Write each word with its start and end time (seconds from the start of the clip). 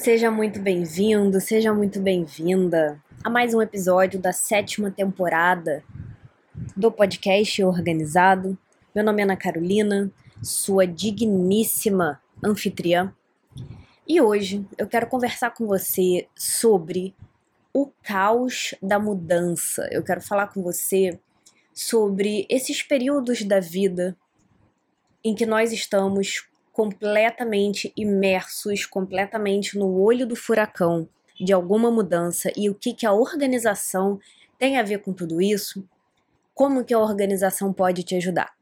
Seja 0.00 0.30
muito 0.30 0.58
bem-vindo, 0.58 1.38
seja 1.42 1.74
muito 1.74 2.00
bem-vinda 2.00 2.98
a 3.22 3.28
mais 3.28 3.52
um 3.52 3.60
episódio 3.60 4.18
da 4.18 4.32
sétima 4.32 4.90
temporada 4.90 5.84
do 6.74 6.90
podcast 6.90 7.62
Organizado. 7.62 8.56
Meu 8.94 9.04
nome 9.04 9.20
é 9.20 9.24
Ana 9.24 9.36
Carolina, 9.36 10.10
sua 10.42 10.86
digníssima 10.86 12.18
anfitriã, 12.42 13.14
e 14.08 14.22
hoje 14.22 14.66
eu 14.78 14.86
quero 14.86 15.06
conversar 15.06 15.50
com 15.50 15.66
você 15.66 16.26
sobre 16.34 17.14
o 17.70 17.92
caos 18.02 18.74
da 18.80 18.98
mudança. 18.98 19.86
Eu 19.92 20.02
quero 20.02 20.22
falar 20.22 20.46
com 20.46 20.62
você 20.62 21.20
sobre 21.74 22.46
esses 22.48 22.82
períodos 22.82 23.42
da 23.42 23.60
vida 23.60 24.16
em 25.22 25.34
que 25.34 25.44
nós 25.44 25.74
estamos 25.74 26.48
completamente 26.72 27.92
imersos, 27.96 28.86
completamente 28.86 29.78
no 29.78 30.00
olho 30.00 30.26
do 30.26 30.36
furacão 30.36 31.08
de 31.38 31.52
alguma 31.52 31.90
mudança 31.90 32.52
e 32.56 32.68
o 32.68 32.74
que, 32.74 32.92
que 32.92 33.06
a 33.06 33.12
organização 33.12 34.20
tem 34.58 34.78
a 34.78 34.82
ver 34.82 34.98
com 34.98 35.12
tudo 35.12 35.40
isso, 35.40 35.82
como 36.54 36.84
que 36.84 36.92
a 36.92 36.98
organização 36.98 37.72
pode 37.72 38.02
te 38.02 38.14
ajudar. 38.14 38.52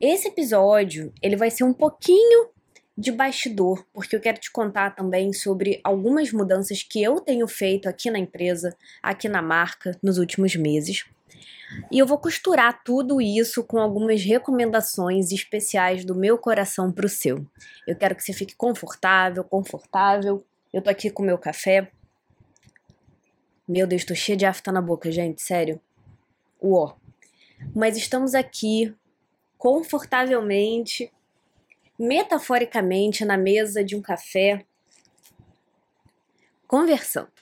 Esse 0.00 0.28
episódio, 0.28 1.12
ele 1.20 1.36
vai 1.36 1.50
ser 1.50 1.64
um 1.64 1.72
pouquinho 1.72 2.48
de 2.96 3.10
bastidor, 3.10 3.84
porque 3.92 4.14
eu 4.14 4.20
quero 4.20 4.38
te 4.38 4.50
contar 4.50 4.94
também 4.94 5.32
sobre 5.32 5.80
algumas 5.82 6.32
mudanças 6.32 6.82
que 6.82 7.02
eu 7.02 7.20
tenho 7.20 7.48
feito 7.48 7.88
aqui 7.88 8.10
na 8.10 8.18
empresa, 8.18 8.76
aqui 9.02 9.28
na 9.28 9.42
marca, 9.42 9.98
nos 10.02 10.18
últimos 10.18 10.54
meses. 10.54 11.04
E 11.90 11.98
eu 11.98 12.06
vou 12.06 12.18
costurar 12.18 12.82
tudo 12.84 13.20
isso 13.20 13.62
com 13.64 13.78
algumas 13.78 14.22
recomendações 14.22 15.30
especiais 15.30 16.04
do 16.04 16.14
meu 16.14 16.36
coração 16.36 16.92
para 16.92 17.06
o 17.06 17.08
seu. 17.08 17.46
Eu 17.86 17.96
quero 17.96 18.14
que 18.14 18.22
você 18.22 18.32
fique 18.32 18.56
confortável, 18.56 19.44
confortável. 19.44 20.44
Eu 20.72 20.82
tô 20.82 20.90
aqui 20.90 21.10
com 21.10 21.22
meu 21.22 21.38
café. 21.38 21.90
Meu 23.66 23.86
Deus, 23.86 24.04
tô 24.04 24.14
cheia 24.14 24.36
de 24.36 24.44
afta 24.44 24.72
na 24.72 24.82
boca, 24.82 25.10
gente, 25.12 25.42
sério. 25.42 25.80
Uó. 26.62 26.94
Mas 27.74 27.96
estamos 27.96 28.34
aqui 28.34 28.94
confortavelmente, 29.56 31.12
metaforicamente, 31.98 33.24
na 33.24 33.36
mesa 33.36 33.84
de 33.84 33.94
um 33.94 34.00
café, 34.02 34.64
conversando. 36.66 37.39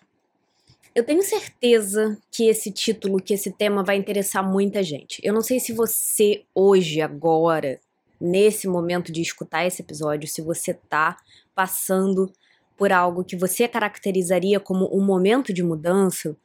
Eu 0.99 1.05
tenho 1.05 1.23
certeza 1.23 2.19
que 2.29 2.49
esse 2.49 2.73
título, 2.73 3.23
que 3.23 3.33
esse 3.33 3.53
tema 3.53 3.85
vai 3.85 3.95
interessar 3.95 4.43
muita 4.43 4.83
gente. 4.83 5.21
Eu 5.23 5.33
não 5.33 5.43
sei 5.43 5.61
se 5.61 5.73
você 5.73 6.43
hoje, 6.53 7.01
agora, 7.01 7.79
nesse 8.21 8.67
momento 8.67 9.13
de 9.13 9.23
escutar 9.23 9.65
esse 9.65 9.81
episódio, 9.81 10.29
se 10.29 10.43
você 10.43 10.75
tá 10.75 11.17
passando 11.55 12.33
por 12.77 12.91
algo 12.93 13.23
que 13.23 13.37
você 13.37 13.69
caracterizaria 13.69 14.59
como 14.59 14.93
um 14.93 15.01
momento 15.01 15.53
de 15.53 15.63
mudança, 15.63 16.37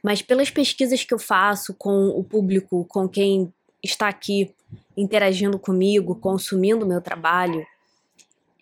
mas 0.00 0.22
pelas 0.22 0.48
pesquisas 0.48 1.02
que 1.02 1.12
eu 1.12 1.18
faço 1.18 1.74
com 1.74 2.06
o 2.10 2.22
público, 2.22 2.84
com 2.84 3.08
quem 3.08 3.52
está 3.82 4.06
aqui 4.06 4.54
interagindo 4.96 5.58
comigo, 5.58 6.14
consumindo 6.14 6.86
meu 6.86 7.00
trabalho, 7.00 7.66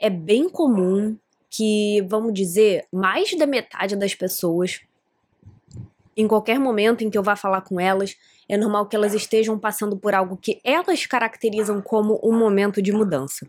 é 0.00 0.09
bem 0.09 0.48
comum 0.48 1.15
que, 1.50 2.00
vamos 2.09 2.33
dizer, 2.33 2.87
mais 2.91 3.37
da 3.37 3.47
metade 3.47 3.97
das 3.97 4.15
pessoas 4.15 4.81
em 6.17 6.27
qualquer 6.27 6.59
momento 6.59 7.05
em 7.05 7.11
que 7.11 7.19
eu 7.19 7.22
vá 7.22 7.36
falar 7.36 7.61
com 7.61 7.78
elas, 7.78 8.17
é 8.48 8.56
normal 8.56 8.86
que 8.86 8.97
elas 8.97 9.12
estejam 9.12 9.59
passando 9.59 9.97
por 9.97 10.14
algo 10.14 10.36
que 10.36 10.61
elas 10.64 11.05
caracterizam 11.05 11.83
como 11.83 12.19
um 12.22 12.36
momento 12.36 12.81
de 12.81 12.92
mudança. 12.92 13.47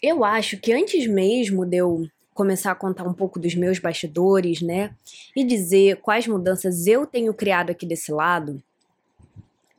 Eu 0.00 0.24
acho 0.24 0.58
que 0.58 0.72
antes 0.72 1.06
mesmo 1.06 1.66
de 1.66 1.78
eu 1.78 2.06
começar 2.32 2.70
a 2.70 2.76
contar 2.76 3.04
um 3.04 3.14
pouco 3.14 3.40
dos 3.40 3.54
meus 3.54 3.78
bastidores, 3.78 4.60
né, 4.60 4.94
e 5.34 5.42
dizer 5.42 5.96
quais 6.02 6.26
mudanças 6.26 6.86
eu 6.86 7.06
tenho 7.06 7.32
criado 7.32 7.70
aqui 7.70 7.86
desse 7.86 8.12
lado, 8.12 8.62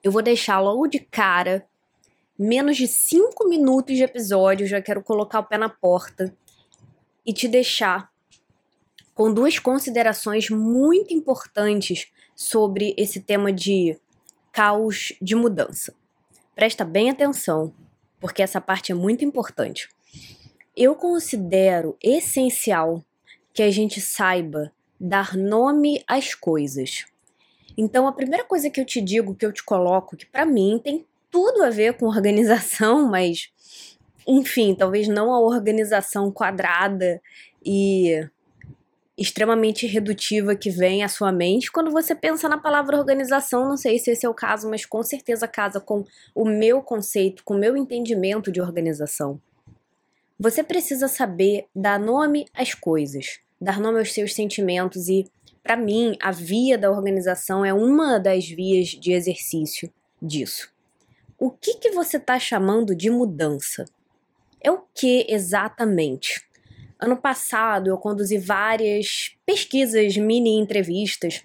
eu 0.04 0.12
vou 0.12 0.24
deixar 0.24 0.60
logo 0.60 0.88
de 0.88 1.00
cara 1.00 1.66
menos 2.38 2.76
de 2.76 2.88
cinco 2.88 3.48
minutos 3.48 3.96
de 3.96 4.04
episódio, 4.04 4.68
já 4.68 4.82
quero 4.82 5.04
colocar 5.04 5.40
o 5.40 5.44
pé 5.44 5.58
na 5.58 5.70
porta 5.70 6.36
e 7.28 7.34
te 7.34 7.48
deixar 7.50 8.10
com 9.14 9.34
duas 9.34 9.60
considerações 9.60 10.50
muito 10.50 11.14
importantes 11.14 12.08
sobre 12.34 12.94
esse 12.98 13.20
tema 13.20 13.52
de 13.52 14.00
caos 14.54 15.14
de 15.22 15.36
mudança. 15.36 15.94
Presta 16.56 16.86
bem 16.86 17.10
atenção, 17.10 17.74
porque 18.20 18.42
essa 18.42 18.62
parte 18.62 18.92
é 18.92 18.96
muito 18.96 19.26
importante. 19.26 19.90
Eu 20.76 20.96
considero 20.96 21.98
essencial 22.02 23.04
que 23.54 23.62
a 23.62 23.72
gente 23.72 24.00
saiba 24.00 24.72
dar 25.00 25.36
nome 25.36 26.04
às 26.08 26.34
coisas. 26.34 27.06
Então, 27.76 28.08
a 28.08 28.14
primeira 28.14 28.44
coisa 28.44 28.70
que 28.70 28.80
eu 28.80 28.86
te 28.86 29.02
digo, 29.02 29.36
que 29.36 29.46
eu 29.46 29.52
te 29.52 29.64
coloco, 29.64 30.16
que 30.16 30.26
para 30.26 30.46
mim 30.46 30.80
tem 30.84 31.06
tudo 31.30 31.64
a 31.64 31.70
ver 31.70 31.98
com 31.98 32.06
organização, 32.06 33.06
mas 33.10 33.52
enfim, 34.28 34.76
talvez 34.76 35.08
não 35.08 35.34
a 35.34 35.40
organização 35.40 36.32
quadrada 36.32 37.22
e 37.66 38.28
extremamente 39.18 39.88
redutiva 39.88 40.56
que 40.56 40.70
vem 40.70 41.04
à 41.04 41.08
sua 41.08 41.32
mente 41.32 41.72
quando 41.72 41.90
você 41.90 42.14
pensa 42.14 42.48
na 42.48 42.58
palavra 42.58 42.98
organização. 42.98 43.68
Não 43.68 43.78
sei 43.78 43.98
se 43.98 44.12
esse 44.12 44.26
é 44.26 44.30
o 44.30 44.34
caso, 44.34 44.70
mas 44.70 44.86
com 44.86 45.02
certeza 45.02 45.48
casa 45.48 45.80
com 45.80 46.04
o 46.36 46.46
meu 46.46 46.82
conceito, 46.82 47.44
com 47.44 47.56
o 47.56 47.58
meu 47.58 47.76
entendimento 47.76 48.52
de 48.52 48.62
organização. 48.62 49.42
Você 50.40 50.64
precisa 50.64 51.08
saber 51.08 51.66
dar 51.76 52.00
nome 52.00 52.46
às 52.54 52.76
coisas, 52.76 53.40
dar 53.60 53.80
nome 53.80 53.98
aos 53.98 54.14
seus 54.14 54.36
sentimentos 54.36 55.08
e, 55.08 55.26
para 55.64 55.76
mim, 55.76 56.16
a 56.22 56.30
via 56.30 56.78
da 56.78 56.92
organização 56.92 57.66
é 57.66 57.74
uma 57.74 58.20
das 58.20 58.48
vias 58.48 58.90
de 58.90 59.14
exercício 59.14 59.92
disso. 60.22 60.72
O 61.40 61.50
que, 61.50 61.76
que 61.76 61.90
você 61.90 62.18
está 62.18 62.38
chamando 62.38 62.96
de 62.96 63.10
mudança? 63.10 63.86
É 64.62 64.72
o 64.72 64.84
que 64.94 65.26
exatamente? 65.30 66.48
Ano 67.00 67.18
passado 67.18 67.90
eu 67.90 67.98
conduzi 67.98 68.38
várias 68.38 69.38
pesquisas, 69.46 70.18
mini 70.18 70.58
entrevistas 70.58 71.44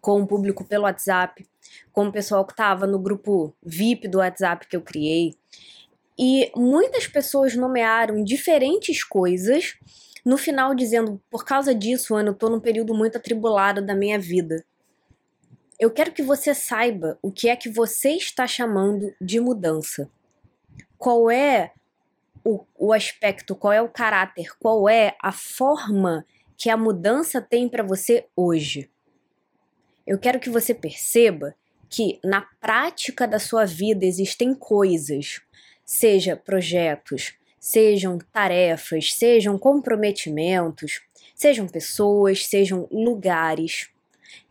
com 0.00 0.22
o 0.22 0.26
público 0.26 0.64
pelo 0.64 0.84
WhatsApp, 0.84 1.46
com 1.92 2.06
o 2.06 2.12
pessoal 2.12 2.44
que 2.44 2.52
estava 2.52 2.86
no 2.86 2.98
grupo 2.98 3.54
VIP 3.62 4.06
do 4.06 4.18
WhatsApp 4.18 4.66
que 4.68 4.76
eu 4.76 4.80
criei. 4.80 5.36
E 6.18 6.52
muitas 6.54 7.06
pessoas 7.06 7.56
nomearam 7.56 8.22
diferentes 8.22 9.02
coisas, 9.02 9.76
no 10.24 10.38
final 10.38 10.74
dizendo: 10.74 11.20
por 11.30 11.44
causa 11.44 11.74
disso, 11.74 12.14
Ana, 12.14 12.30
eu 12.30 12.34
tô 12.34 12.48
num 12.48 12.60
período 12.60 12.94
muito 12.94 13.16
atribulado 13.16 13.84
da 13.84 13.94
minha 13.94 14.18
vida. 14.18 14.64
Eu 15.78 15.90
quero 15.90 16.12
que 16.12 16.22
você 16.22 16.54
saiba 16.54 17.18
o 17.20 17.32
que 17.32 17.48
é 17.48 17.56
que 17.56 17.68
você 17.68 18.10
está 18.10 18.46
chamando 18.46 19.12
de 19.20 19.40
mudança. 19.40 20.08
Qual 20.96 21.28
é 21.28 21.72
o, 22.44 22.64
o 22.76 22.92
aspecto, 22.92 23.54
qual 23.54 23.72
é 23.72 23.80
o 23.80 23.88
caráter, 23.88 24.56
qual 24.58 24.88
é 24.88 25.16
a 25.22 25.32
forma 25.32 26.26
que 26.56 26.70
a 26.70 26.76
mudança 26.76 27.40
tem 27.40 27.68
para 27.68 27.82
você 27.82 28.26
hoje. 28.36 28.90
Eu 30.06 30.18
quero 30.18 30.38
que 30.38 30.50
você 30.50 30.74
perceba 30.74 31.54
que 31.88 32.18
na 32.24 32.40
prática 32.60 33.26
da 33.26 33.38
sua 33.38 33.64
vida 33.64 34.06
existem 34.06 34.54
coisas, 34.54 35.40
seja 35.84 36.36
projetos, 36.36 37.34
sejam 37.60 38.18
tarefas, 38.32 39.12
sejam 39.12 39.58
comprometimentos, 39.58 41.00
sejam 41.34 41.66
pessoas, 41.68 42.46
sejam 42.46 42.88
lugares, 42.90 43.90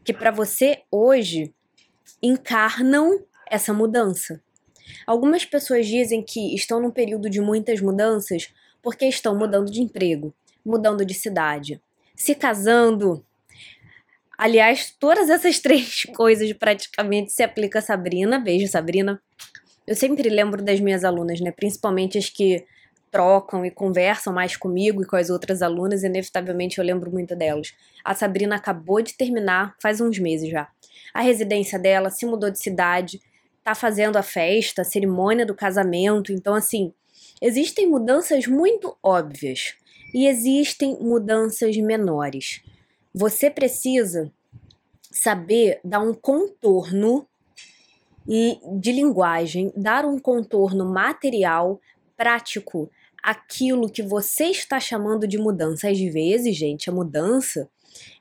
que 0.03 0.13
para 0.13 0.31
você 0.31 0.83
hoje 0.91 1.53
encarnam 2.21 3.25
essa 3.49 3.73
mudança. 3.73 4.41
Algumas 5.05 5.45
pessoas 5.45 5.87
dizem 5.87 6.21
que 6.21 6.53
estão 6.55 6.81
num 6.81 6.91
período 6.91 7.29
de 7.29 7.41
muitas 7.41 7.81
mudanças 7.81 8.53
porque 8.81 9.05
estão 9.05 9.35
mudando 9.35 9.71
de 9.71 9.81
emprego, 9.81 10.33
mudando 10.65 11.05
de 11.05 11.13
cidade, 11.13 11.81
se 12.15 12.33
casando. 12.35 13.23
Aliás, 14.37 14.95
todas 14.99 15.29
essas 15.29 15.57
três 15.61 16.05
coisas 16.15 16.51
praticamente 16.53 17.31
se 17.31 17.43
aplica 17.43 17.79
a 17.79 17.81
Sabrina. 17.81 18.39
Beijo, 18.39 18.67
Sabrina. 18.67 19.21
Eu 19.85 19.95
sempre 19.95 20.29
lembro 20.29 20.63
das 20.63 20.79
minhas 20.79 21.03
alunas, 21.03 21.39
né? 21.41 21.51
Principalmente 21.51 22.17
as 22.17 22.29
que 22.29 22.65
trocam 23.11 23.65
e 23.65 23.69
conversam 23.69 24.31
mais 24.33 24.55
comigo 24.55 25.01
e 25.01 25.05
com 25.05 25.17
as 25.17 25.29
outras 25.29 25.61
alunas, 25.61 26.01
inevitavelmente 26.01 26.79
eu 26.79 26.85
lembro 26.85 27.11
muito 27.11 27.35
delas. 27.35 27.73
A 28.03 28.15
Sabrina 28.15 28.55
acabou 28.55 29.01
de 29.01 29.13
terminar, 29.13 29.75
faz 29.81 29.99
uns 29.99 30.17
meses 30.17 30.49
já. 30.49 30.69
A 31.13 31.21
residência 31.21 31.77
dela 31.77 32.09
se 32.09 32.25
mudou 32.25 32.49
de 32.49 32.59
cidade, 32.59 33.19
tá 33.63 33.75
fazendo 33.75 34.17
a 34.17 34.23
festa, 34.23 34.81
a 34.81 34.85
cerimônia 34.85 35.45
do 35.45 35.55
casamento. 35.55 36.31
Então, 36.31 36.53
assim, 36.53 36.93
existem 37.41 37.87
mudanças 37.87 38.47
muito 38.47 38.97
óbvias 39.03 39.75
e 40.13 40.27
existem 40.27 40.97
mudanças 40.99 41.75
menores. 41.77 42.61
Você 43.13 43.49
precisa 43.49 44.31
saber 45.11 45.79
dar 45.83 45.99
um 45.99 46.13
contorno 46.13 47.27
de 48.25 48.91
linguagem, 48.91 49.73
dar 49.75 50.05
um 50.05 50.17
contorno 50.17 50.85
material 50.85 51.79
prático 52.15 52.89
aquilo 53.21 53.91
que 53.91 54.01
você 54.01 54.45
está 54.45 54.79
chamando 54.79 55.27
de 55.27 55.37
mudança. 55.37 55.89
Às 55.89 55.99
vezes, 55.99 56.55
gente, 56.55 56.89
a 56.89 56.93
mudança 56.93 57.69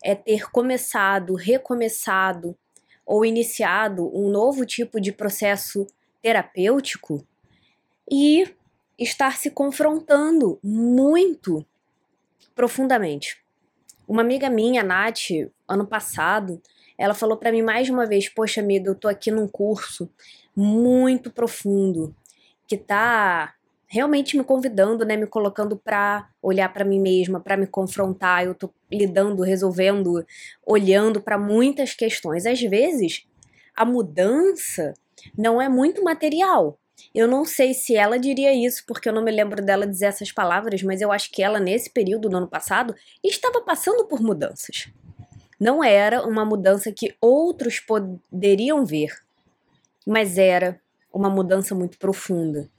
é 0.02 0.14
ter 0.14 0.50
começado, 0.50 1.34
recomeçado 1.34 2.56
ou 3.10 3.24
iniciado 3.24 4.08
um 4.16 4.30
novo 4.30 4.64
tipo 4.64 5.00
de 5.00 5.10
processo 5.10 5.84
terapêutico 6.22 7.26
e 8.08 8.48
estar 8.96 9.36
se 9.36 9.50
confrontando 9.50 10.60
muito 10.62 11.66
profundamente. 12.54 13.42
Uma 14.06 14.22
amiga 14.22 14.48
minha, 14.48 14.84
Nath, 14.84 15.30
ano 15.66 15.88
passado, 15.88 16.62
ela 16.96 17.12
falou 17.12 17.36
para 17.36 17.50
mim 17.50 17.62
mais 17.62 17.90
uma 17.90 18.06
vez: 18.06 18.28
Poxa, 18.28 18.60
amiga, 18.60 18.88
eu 18.88 18.94
tô 18.94 19.08
aqui 19.08 19.32
num 19.32 19.48
curso 19.48 20.08
muito 20.54 21.32
profundo 21.32 22.14
que 22.64 22.76
tá 22.76 23.54
realmente 23.92 24.38
me 24.38 24.44
convidando, 24.44 25.04
né, 25.04 25.16
me 25.16 25.26
colocando 25.26 25.76
para 25.76 26.28
olhar 26.40 26.72
para 26.72 26.84
mim 26.84 27.00
mesma, 27.00 27.40
para 27.40 27.56
me 27.56 27.66
confrontar. 27.66 28.44
Eu 28.44 28.54
tô 28.54 28.70
lidando, 28.90 29.42
resolvendo, 29.42 30.24
olhando 30.64 31.20
para 31.20 31.36
muitas 31.36 31.92
questões. 31.92 32.46
Às 32.46 32.60
vezes, 32.60 33.26
a 33.74 33.84
mudança 33.84 34.94
não 35.36 35.60
é 35.60 35.68
muito 35.68 36.04
material. 36.04 36.78
Eu 37.12 37.26
não 37.26 37.44
sei 37.44 37.74
se 37.74 37.96
ela 37.96 38.16
diria 38.16 38.54
isso, 38.54 38.84
porque 38.86 39.08
eu 39.08 39.12
não 39.12 39.24
me 39.24 39.32
lembro 39.32 39.60
dela 39.60 39.84
dizer 39.84 40.06
essas 40.06 40.30
palavras, 40.30 40.84
mas 40.84 41.00
eu 41.00 41.10
acho 41.10 41.28
que 41.32 41.42
ela, 41.42 41.58
nesse 41.58 41.90
período 41.90 42.28
do 42.28 42.36
ano 42.36 42.46
passado, 42.46 42.94
estava 43.24 43.60
passando 43.60 44.04
por 44.06 44.22
mudanças. 44.22 44.88
Não 45.58 45.82
era 45.82 46.24
uma 46.24 46.44
mudança 46.44 46.92
que 46.92 47.16
outros 47.20 47.80
poderiam 47.80 48.84
ver, 48.86 49.12
mas 50.06 50.38
era 50.38 50.80
uma 51.12 51.28
mudança 51.28 51.74
muito 51.74 51.98
profunda 51.98 52.70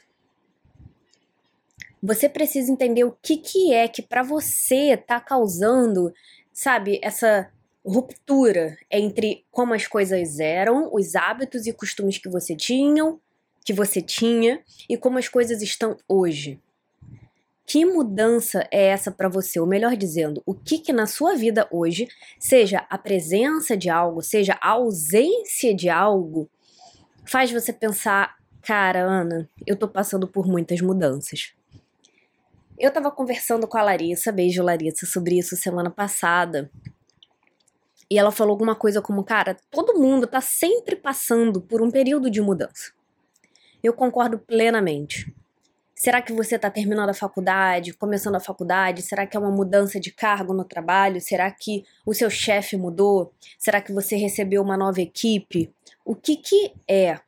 você 2.02 2.28
precisa 2.28 2.72
entender 2.72 3.04
o 3.04 3.16
que, 3.22 3.38
que 3.38 3.74
é 3.74 3.88
que 3.88 4.02
para 4.02 4.24
você 4.24 4.98
tá 4.98 5.20
causando, 5.20 6.12
sabe, 6.52 7.00
essa 7.04 7.50
ruptura 7.86 8.78
entre 8.90 9.46
como 9.52 9.74
as 9.74 9.86
coisas 9.86 10.40
eram, 10.40 10.90
os 10.94 11.16
hábitos 11.16 11.68
e 11.68 11.74
costumes 11.74 12.18
que 12.18 12.30
você 12.30 12.56
tinham, 12.56 13.20
que 13.64 13.74
você 13.74 14.02
tinha 14.02 14.62
e 14.90 14.98
como 14.98 15.18
as 15.18 15.28
coisas 15.28 15.62
estão 15.62 15.96
hoje. 16.08 16.60
Que 17.66 17.86
mudança 17.86 18.68
é 18.72 18.88
essa 18.88 19.12
para 19.12 19.30
você? 19.30 19.60
Ou 19.60 19.68
melhor 19.68 19.96
dizendo, 19.96 20.42
o 20.46 20.54
que 20.54 20.80
que 20.80 20.92
na 20.92 21.06
sua 21.06 21.36
vida 21.36 21.68
hoje, 21.72 22.08
seja 22.40 22.86
a 22.90 22.98
presença 22.98 23.78
de 23.78 23.90
algo, 23.90 24.22
seja 24.22 24.58
a 24.60 24.72
ausência 24.72 25.74
de 25.74 25.90
algo, 25.90 26.50
faz 27.26 27.52
você 27.52 27.72
pensar, 27.72 28.36
cara, 28.62 29.02
Ana, 29.04 29.48
eu 29.66 29.76
tô 29.76 29.88
passando 29.88 30.28
por 30.28 30.48
muitas 30.48 30.82
mudanças. 30.82 31.54
Eu 32.82 32.90
tava 32.92 33.12
conversando 33.12 33.68
com 33.68 33.78
a 33.78 33.84
Larissa, 33.84 34.32
beijo 34.32 34.64
Larissa, 34.64 35.06
sobre 35.06 35.38
isso 35.38 35.56
semana 35.56 35.92
passada. 35.92 36.72
E 38.10 38.18
ela 38.18 38.32
falou 38.32 38.54
alguma 38.54 38.74
coisa 38.74 39.04
como, 39.04 39.24
cara, 39.24 39.56
todo 39.70 40.00
mundo 40.00 40.26
tá 40.26 40.42
sempre 40.42 40.96
passando 40.96 41.62
por 41.62 41.80
um 41.80 41.92
período 41.92 42.28
de 42.28 42.42
mudança. 42.42 42.92
Eu 43.84 43.94
concordo 43.94 44.40
plenamente. 44.40 45.32
Será 45.94 46.24
que 46.24 46.34
você 46.34 46.56
está 46.56 46.72
terminando 46.72 47.12
a 47.12 47.14
faculdade, 47.14 47.94
começando 47.94 48.38
a 48.38 48.40
faculdade? 48.40 49.04
Será 49.04 49.28
que 49.28 49.38
é 49.38 49.40
uma 49.40 49.52
mudança 49.52 50.00
de 50.00 50.12
cargo 50.12 50.52
no 50.52 50.66
trabalho? 50.66 51.22
Será 51.22 51.52
que 51.52 51.86
o 52.04 52.16
seu 52.16 52.32
chefe 52.32 52.76
mudou? 52.78 53.32
Será 53.60 53.80
que 53.80 53.94
você 53.94 54.16
recebeu 54.16 54.60
uma 54.64 54.76
nova 54.76 55.00
equipe? 55.00 55.72
O 56.04 56.16
que, 56.16 56.36
que 56.36 56.74
é 56.90 57.20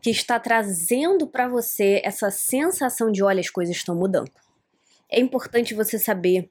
que 0.00 0.08
está 0.08 0.40
trazendo 0.40 1.26
para 1.26 1.46
você 1.46 2.00
essa 2.02 2.30
sensação 2.30 3.12
de, 3.12 3.22
olha, 3.22 3.40
as 3.40 3.50
coisas 3.50 3.76
estão 3.76 3.94
mudando? 3.94 4.30
É 5.10 5.20
importante 5.20 5.74
você 5.74 5.98
saber 5.98 6.50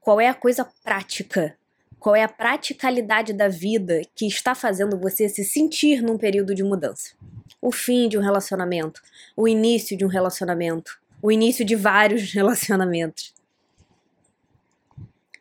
qual 0.00 0.20
é 0.20 0.28
a 0.28 0.34
coisa 0.34 0.66
prática, 0.82 1.56
qual 1.98 2.14
é 2.14 2.22
a 2.22 2.28
praticalidade 2.28 3.32
da 3.32 3.48
vida 3.48 4.02
que 4.14 4.26
está 4.26 4.54
fazendo 4.54 4.98
você 4.98 5.28
se 5.28 5.44
sentir 5.44 6.02
num 6.02 6.16
período 6.16 6.54
de 6.54 6.62
mudança. 6.62 7.12
O 7.60 7.72
fim 7.72 8.08
de 8.08 8.16
um 8.16 8.20
relacionamento, 8.20 9.02
o 9.36 9.48
início 9.48 9.96
de 9.96 10.04
um 10.04 10.08
relacionamento, 10.08 10.98
o 11.20 11.30
início 11.30 11.64
de 11.64 11.74
vários 11.74 12.30
relacionamentos. 12.32 13.34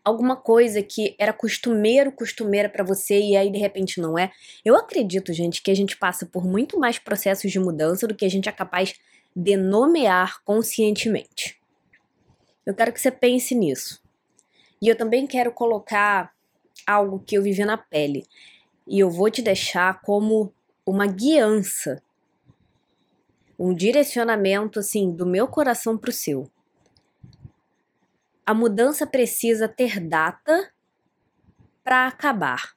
Alguma 0.04 0.38
coisa 0.38 0.82
que 0.82 1.16
era 1.20 1.34
costumeiro, 1.34 2.12
costumeira 2.12 2.70
para 2.70 2.84
você 2.84 3.20
e 3.20 3.36
aí 3.36 3.52
de 3.52 3.58
repente 3.58 4.00
não 4.00 4.18
é. 4.18 4.32
Eu 4.64 4.76
acredito, 4.76 5.34
gente, 5.34 5.62
que 5.62 5.70
a 5.70 5.76
gente 5.76 5.98
passa 5.98 6.26
por 6.26 6.46
muito 6.46 6.80
mais 6.80 6.98
processos 6.98 7.52
de 7.52 7.60
mudança 7.60 8.08
do 8.08 8.16
que 8.16 8.24
a 8.24 8.30
gente 8.30 8.48
é 8.48 8.52
capaz 8.52 8.96
de 9.36 9.58
nomear 9.58 10.42
conscientemente. 10.44 11.57
Eu 12.68 12.74
quero 12.74 12.92
que 12.92 13.00
você 13.00 13.10
pense 13.10 13.56
nisso. 13.56 14.04
E 14.82 14.90
eu 14.90 14.98
também 14.98 15.26
quero 15.26 15.54
colocar 15.54 16.34
algo 16.86 17.24
que 17.26 17.38
eu 17.38 17.42
vivi 17.42 17.64
na 17.64 17.78
pele. 17.78 18.28
E 18.86 19.00
eu 19.00 19.10
vou 19.10 19.32
te 19.32 19.42
deixar 19.42 20.02
como 20.02 20.54
uma 20.86 21.08
guiança, 21.08 22.04
um 23.58 23.74
direcionamento 23.74 24.80
assim 24.80 25.10
do 25.10 25.26
meu 25.26 25.48
coração 25.48 25.98
para 25.98 26.10
o 26.10 26.14
seu. 26.14 26.52
A 28.46 28.54
mudança 28.54 29.08
precisa 29.08 29.70
ter 29.70 30.02
data 30.02 30.70
para 31.86 32.06
acabar. 32.06 32.76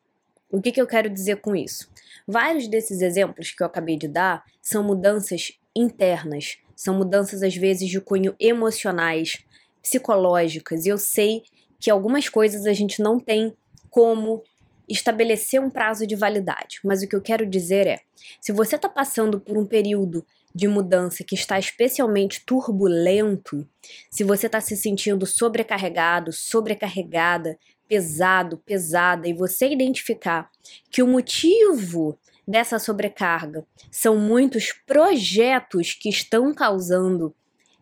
O 0.48 0.62
que, 0.62 0.70
que 0.70 0.80
eu 0.80 0.86
quero 0.86 1.10
dizer 1.10 1.40
com 1.40 1.56
isso? 1.56 1.90
Vários 2.28 2.68
desses 2.68 3.00
exemplos 3.00 3.50
que 3.50 3.60
eu 3.60 3.66
acabei 3.66 3.96
de 3.96 4.06
dar 4.06 4.44
são 4.62 4.84
mudanças 4.84 5.58
internas, 5.74 6.58
são 6.76 6.96
mudanças 6.96 7.42
às 7.42 7.56
vezes 7.56 7.88
de 7.88 8.00
cunho 8.00 8.36
emocionais, 8.38 9.44
psicológicas. 9.82 10.86
E 10.86 10.88
eu 10.88 10.98
sei 10.98 11.42
que 11.78 11.90
algumas 11.90 12.28
coisas 12.28 12.66
a 12.66 12.72
gente 12.72 13.02
não 13.02 13.18
tem 13.18 13.54
como 13.88 14.42
estabelecer 14.88 15.60
um 15.60 15.70
prazo 15.70 16.06
de 16.06 16.16
validade. 16.16 16.80
Mas 16.84 17.02
o 17.02 17.08
que 17.08 17.14
eu 17.14 17.22
quero 17.22 17.46
dizer 17.46 17.86
é: 17.86 18.00
se 18.40 18.52
você 18.52 18.76
está 18.76 18.88
passando 18.88 19.40
por 19.40 19.56
um 19.56 19.64
período 19.64 20.24
de 20.54 20.66
mudança 20.66 21.22
que 21.22 21.34
está 21.34 21.58
especialmente 21.58 22.44
turbulento, 22.44 23.66
se 24.10 24.24
você 24.24 24.46
está 24.46 24.60
se 24.60 24.76
sentindo 24.76 25.24
sobrecarregado, 25.24 26.32
sobrecarregada, 26.32 27.56
pesado, 27.88 28.58
pesada, 28.58 29.28
e 29.28 29.32
você 29.32 29.68
identificar 29.68 30.50
que 30.90 31.02
o 31.02 31.06
motivo 31.06 32.18
dessa 32.46 32.80
sobrecarga 32.80 33.64
são 33.90 34.16
muitos 34.16 34.72
projetos 34.86 35.92
que 35.92 36.08
estão 36.08 36.52
causando 36.52 37.34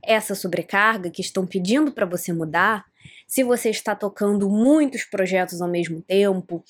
essa 0.03 0.35
sobrecarga 0.35 1.11
que 1.11 1.21
estão 1.21 1.47
pedindo 1.47 1.93
para 1.93 2.07
você 2.07 2.33
mudar, 2.33 2.85
se 3.26 3.45
você 3.45 3.71
está 3.71 3.95
tocando 3.95 4.49
muitos 4.49 5.05
projetos 5.05 5.61
ao 5.61 5.69
mesmo 5.69 6.00
tempo 6.00 6.64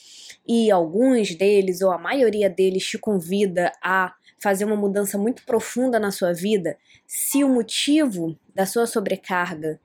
e 0.46 0.70
alguns 0.70 1.34
deles 1.34 1.80
ou 1.80 1.90
a 1.90 1.98
maioria 1.98 2.50
deles 2.50 2.84
te 2.84 2.98
convida 2.98 3.72
a 3.82 4.14
fazer 4.40 4.64
uma 4.64 4.76
mudança 4.76 5.18
muito 5.18 5.44
profunda 5.44 5.98
na 5.98 6.10
sua 6.10 6.32
vida, 6.32 6.76
se 7.06 7.42
o 7.42 7.48
motivo 7.48 8.38
da 8.54 8.66
sua 8.66 8.86
sobrecarga, 8.86 9.80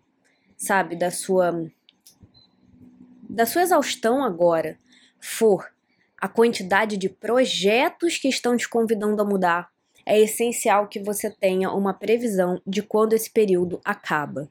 sabe, 0.57 0.95
da 0.95 1.11
sua 1.11 1.69
da 3.29 3.47
sua 3.47 3.63
exaustão 3.63 4.23
agora 4.23 4.77
for 5.19 5.73
a 6.23 6.27
quantidade 6.27 6.97
de 6.97 7.09
projetos 7.09 8.17
que 8.17 8.27
estão 8.27 8.55
te 8.55 8.69
convidando 8.69 9.21
a 9.21 9.25
mudar, 9.25 9.72
é 10.05 10.19
essencial 10.19 10.87
que 10.87 10.99
você 10.99 11.29
tenha 11.29 11.71
uma 11.71 11.93
previsão 11.93 12.61
de 12.65 12.81
quando 12.81 13.13
esse 13.13 13.29
período 13.29 13.79
acaba. 13.83 14.49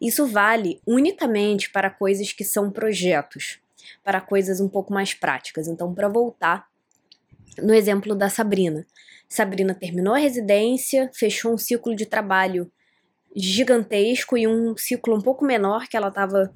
Isso 0.00 0.26
vale 0.26 0.80
unicamente 0.86 1.70
para 1.70 1.90
coisas 1.90 2.32
que 2.32 2.44
são 2.44 2.70
projetos, 2.70 3.60
para 4.04 4.20
coisas 4.20 4.60
um 4.60 4.68
pouco 4.68 4.92
mais 4.92 5.12
práticas. 5.14 5.66
Então, 5.66 5.92
para 5.92 6.08
voltar 6.08 6.68
no 7.60 7.74
exemplo 7.74 8.14
da 8.14 8.28
Sabrina. 8.28 8.86
Sabrina 9.28 9.74
terminou 9.74 10.14
a 10.14 10.18
residência, 10.18 11.10
fechou 11.14 11.54
um 11.54 11.58
ciclo 11.58 11.94
de 11.94 12.06
trabalho 12.06 12.70
gigantesco 13.34 14.36
e 14.36 14.46
um 14.46 14.76
ciclo 14.76 15.16
um 15.16 15.20
pouco 15.20 15.44
menor 15.44 15.88
que 15.88 15.96
ela 15.96 16.08
estava 16.08 16.52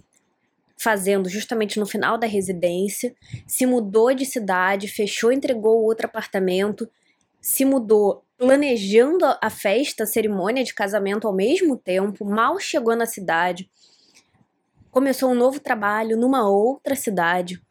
fazendo 0.76 1.29
justamente 1.29 1.81
no 1.81 1.87
final 1.87 2.19
da 2.19 2.26
residência, 2.26 3.15
se 3.47 3.65
mudou 3.65 4.12
de 4.12 4.26
cidade, 4.26 4.88
fechou, 4.88 5.33
entregou 5.33 5.83
outro 5.83 6.05
apartamento, 6.05 6.88
se 7.41 7.65
mudou 7.65 8.25
planejando 8.37 9.25
a 9.40 9.50
festa, 9.50 10.05
a 10.05 10.07
cerimônia 10.07 10.62
de 10.62 10.75
casamento 10.75 11.26
ao 11.26 11.35
mesmo 11.35 11.76
tempo, 11.76 12.25
mal 12.25 12.59
chegou 12.59 12.95
na 12.95 13.07
cidade, 13.07 13.71
começou 14.90 15.31
um 15.31 15.35
novo 15.35 15.61
trabalho 15.61 16.16
numa 16.16 16.49
outra 16.49 16.95
cidade. 16.95 17.62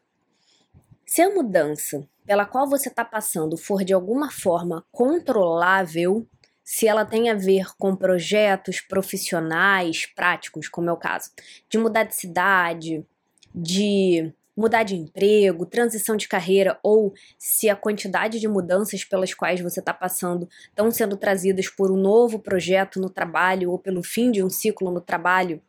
Se 1.04 1.22
a 1.22 1.30
mudança 1.30 2.06
pela 2.26 2.44
qual 2.44 2.68
você 2.68 2.88
está 2.88 3.04
passando 3.04 3.56
for 3.56 3.84
de 3.84 3.94
alguma 3.94 4.30
forma 4.30 4.84
controlável, 4.90 6.26
se 6.64 6.88
ela 6.88 7.04
tem 7.04 7.30
a 7.30 7.34
ver 7.34 7.66
com 7.78 7.94
projetos 7.94 8.80
profissionais, 8.80 10.06
práticos, 10.06 10.68
como 10.68 10.90
é 10.90 10.92
o 10.92 10.96
caso, 10.96 11.30
de 11.68 11.78
mudar 11.78 12.02
de 12.02 12.16
cidade, 12.16 13.06
de 13.54 14.34
mudar 14.56 14.82
de 14.82 14.96
emprego, 14.96 15.66
transição 15.66 16.16
de 16.16 16.26
carreira, 16.26 16.78
ou 16.82 17.12
se 17.38 17.68
a 17.68 17.76
quantidade 17.76 18.40
de 18.40 18.48
mudanças 18.48 19.04
pelas 19.04 19.34
quais 19.34 19.60
você 19.60 19.80
está 19.80 19.92
passando 19.92 20.48
estão 20.68 20.90
sendo 20.90 21.16
trazidas 21.16 21.68
por 21.68 21.90
um 21.90 21.96
novo 21.96 22.38
projeto 22.38 22.98
no 22.98 23.10
trabalho 23.10 23.70
ou 23.70 23.78
pelo 23.78 24.02
fim 24.02 24.30
de 24.30 24.42
um 24.42 24.48
ciclo 24.48 24.90
no 24.90 25.00
trabalho, 25.00 25.60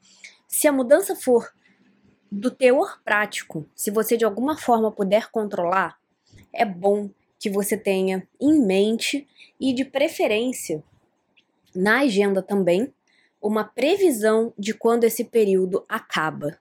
se 0.48 0.68
a 0.68 0.72
mudança 0.72 1.16
for 1.16 1.52
do 2.32 2.50
teor 2.50 3.02
prático, 3.04 3.68
se 3.76 3.92
você 3.92 4.16
de 4.16 4.26
alguma 4.26 4.58
forma 4.58 4.92
puder 4.92 5.30
controlar, 5.30 5.98
é 6.54 6.66
bom 6.66 7.10
que 7.40 7.50
você 7.50 7.78
tenha 7.78 8.28
em 8.40 8.60
mente 8.66 9.28
e 9.60 9.74
de 9.74 9.86
preferência 9.86 10.84
na 11.76 12.00
agenda 12.00 12.42
também 12.42 12.92
uma 13.42 13.64
previsão 13.64 14.54
de 14.58 14.74
quando 14.74 15.04
esse 15.04 15.24
período 15.24 15.86
acaba. 15.88 16.58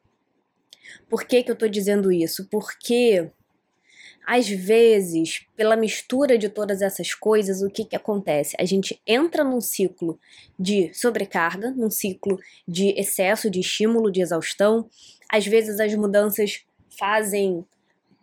Por 1.08 1.24
que, 1.24 1.42
que 1.42 1.50
eu 1.50 1.54
estou 1.54 1.68
dizendo 1.68 2.10
isso? 2.12 2.48
Porque 2.50 3.30
às 4.26 4.48
vezes, 4.48 5.46
pela 5.54 5.76
mistura 5.76 6.36
de 6.36 6.48
todas 6.48 6.82
essas 6.82 7.14
coisas, 7.14 7.62
o 7.62 7.70
que, 7.70 7.84
que 7.84 7.94
acontece? 7.94 8.56
A 8.58 8.64
gente 8.64 9.00
entra 9.06 9.44
num 9.44 9.60
ciclo 9.60 10.18
de 10.58 10.92
sobrecarga, 10.92 11.70
num 11.70 11.88
ciclo 11.90 12.36
de 12.66 12.88
excesso 12.98 13.48
de 13.48 13.60
estímulo, 13.60 14.10
de 14.10 14.20
exaustão. 14.20 14.90
Às 15.30 15.46
vezes, 15.46 15.78
as 15.78 15.94
mudanças 15.94 16.64
fazem 16.98 17.64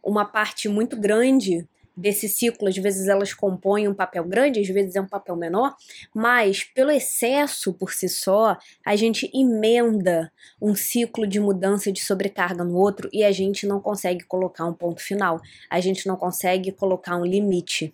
uma 0.03 0.25
parte 0.25 0.67
muito 0.67 0.99
grande 0.99 1.65
desse 1.95 2.27
ciclo, 2.27 2.67
às 2.67 2.77
vezes 2.77 3.07
elas 3.07 3.33
compõem 3.33 3.87
um 3.87 3.93
papel 3.93 4.23
grande, 4.23 4.59
às 4.59 4.67
vezes 4.67 4.95
é 4.95 5.01
um 5.01 5.07
papel 5.07 5.35
menor, 5.35 5.75
mas 6.13 6.63
pelo 6.63 6.91
excesso 6.91 7.73
por 7.73 7.93
si 7.93 8.09
só, 8.09 8.57
a 8.85 8.95
gente 8.95 9.29
emenda 9.33 10.31
um 10.61 10.75
ciclo 10.75 11.27
de 11.27 11.39
mudança 11.39 11.91
de 11.91 12.03
sobrecarga 12.03 12.63
no 12.63 12.75
outro 12.75 13.09
e 13.13 13.23
a 13.23 13.31
gente 13.31 13.67
não 13.67 13.79
consegue 13.79 14.23
colocar 14.23 14.65
um 14.65 14.73
ponto 14.73 15.01
final, 15.01 15.39
a 15.69 15.79
gente 15.79 16.07
não 16.07 16.15
consegue 16.15 16.71
colocar 16.71 17.15
um 17.15 17.25
limite. 17.25 17.93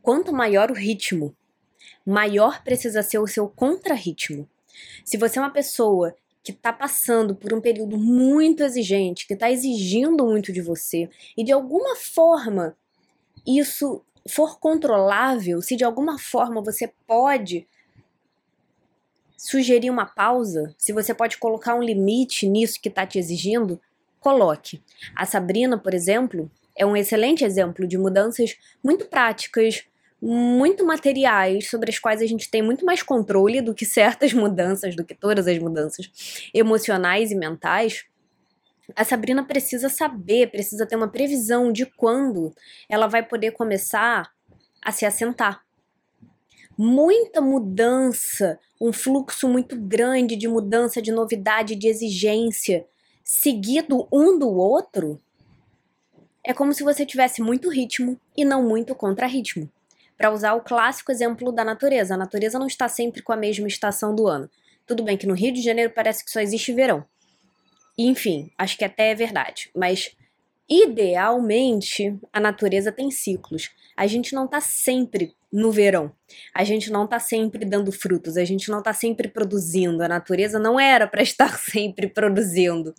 Quanto 0.00 0.32
maior 0.32 0.70
o 0.70 0.74
ritmo, 0.74 1.34
maior 2.06 2.62
precisa 2.62 3.02
ser 3.02 3.18
o 3.18 3.26
seu 3.26 3.48
contrarritmo. 3.48 4.48
Se 5.04 5.16
você 5.16 5.38
é 5.38 5.42
uma 5.42 5.50
pessoa 5.50 6.14
que 6.52 6.52
está 6.52 6.72
passando 6.72 7.34
por 7.34 7.52
um 7.52 7.60
período 7.60 7.98
muito 7.98 8.62
exigente, 8.62 9.26
que 9.26 9.34
está 9.34 9.50
exigindo 9.50 10.24
muito 10.24 10.50
de 10.50 10.62
você, 10.62 11.10
e 11.36 11.44
de 11.44 11.52
alguma 11.52 11.94
forma 11.94 12.74
isso 13.46 14.02
for 14.26 14.58
controlável, 14.58 15.60
se 15.60 15.76
de 15.76 15.84
alguma 15.84 16.18
forma 16.18 16.62
você 16.62 16.90
pode 17.06 17.66
sugerir 19.36 19.90
uma 19.90 20.06
pausa, 20.06 20.74
se 20.78 20.90
você 20.90 21.12
pode 21.12 21.36
colocar 21.36 21.74
um 21.74 21.82
limite 21.82 22.48
nisso 22.48 22.80
que 22.80 22.88
está 22.88 23.06
te 23.06 23.18
exigindo, 23.18 23.78
coloque. 24.18 24.82
A 25.14 25.26
Sabrina, 25.26 25.76
por 25.76 25.92
exemplo, 25.92 26.50
é 26.74 26.86
um 26.86 26.96
excelente 26.96 27.44
exemplo 27.44 27.86
de 27.86 27.98
mudanças 27.98 28.56
muito 28.82 29.04
práticas, 29.04 29.84
muito 30.20 30.84
materiais 30.84 31.70
sobre 31.70 31.90
as 31.90 31.98
quais 31.98 32.20
a 32.20 32.26
gente 32.26 32.50
tem 32.50 32.60
muito 32.60 32.84
mais 32.84 33.02
controle 33.02 33.60
do 33.60 33.74
que 33.74 33.86
certas 33.86 34.32
mudanças, 34.34 34.96
do 34.96 35.04
que 35.04 35.14
todas 35.14 35.46
as 35.46 35.58
mudanças 35.58 36.50
emocionais 36.52 37.30
e 37.30 37.36
mentais, 37.36 38.04
a 38.96 39.04
Sabrina 39.04 39.44
precisa 39.44 39.88
saber, 39.88 40.50
precisa 40.50 40.86
ter 40.86 40.96
uma 40.96 41.08
previsão 41.08 41.70
de 41.70 41.86
quando 41.86 42.54
ela 42.88 43.06
vai 43.06 43.22
poder 43.22 43.52
começar 43.52 44.32
a 44.82 44.90
se 44.90 45.04
assentar. 45.04 45.62
Muita 46.76 47.40
mudança, 47.40 48.58
um 48.80 48.92
fluxo 48.92 49.48
muito 49.48 49.76
grande 49.76 50.36
de 50.36 50.48
mudança, 50.48 51.02
de 51.02 51.12
novidade, 51.12 51.74
de 51.74 51.88
exigência, 51.88 52.86
seguido 53.22 54.08
um 54.10 54.38
do 54.38 54.48
outro, 54.48 55.20
é 56.42 56.54
como 56.54 56.72
se 56.72 56.82
você 56.82 57.04
tivesse 57.04 57.42
muito 57.42 57.68
ritmo 57.68 58.18
e 58.34 58.44
não 58.44 58.62
muito 58.62 58.94
contra-ritmo 58.94 59.70
para 60.18 60.32
usar 60.32 60.54
o 60.54 60.60
clássico 60.60 61.12
exemplo 61.12 61.52
da 61.52 61.64
natureza. 61.64 62.14
A 62.14 62.18
natureza 62.18 62.58
não 62.58 62.66
está 62.66 62.88
sempre 62.88 63.22
com 63.22 63.32
a 63.32 63.36
mesma 63.36 63.68
estação 63.68 64.12
do 64.12 64.26
ano. 64.26 64.50
Tudo 64.84 65.04
bem 65.04 65.16
que 65.16 65.28
no 65.28 65.34
Rio 65.34 65.52
de 65.52 65.62
Janeiro 65.62 65.92
parece 65.94 66.24
que 66.24 66.30
só 66.30 66.40
existe 66.40 66.72
verão. 66.72 67.04
Enfim, 67.96 68.50
acho 68.58 68.76
que 68.76 68.84
até 68.84 69.12
é 69.12 69.14
verdade. 69.14 69.70
Mas 69.74 70.16
idealmente 70.68 72.18
a 72.32 72.40
natureza 72.40 72.90
tem 72.90 73.10
ciclos. 73.12 73.70
A 73.96 74.06
gente 74.08 74.34
não 74.34 74.46
está 74.46 74.60
sempre 74.60 75.34
no 75.52 75.70
verão. 75.70 76.12
A 76.52 76.64
gente 76.64 76.90
não 76.90 77.04
está 77.04 77.20
sempre 77.20 77.64
dando 77.64 77.92
frutos. 77.92 78.36
A 78.36 78.44
gente 78.44 78.70
não 78.70 78.80
está 78.80 78.92
sempre 78.92 79.28
produzindo. 79.28 80.02
A 80.02 80.08
natureza 80.08 80.58
não 80.58 80.80
era 80.80 81.06
para 81.06 81.22
estar 81.22 81.56
sempre 81.58 82.08
produzindo. 82.08 82.92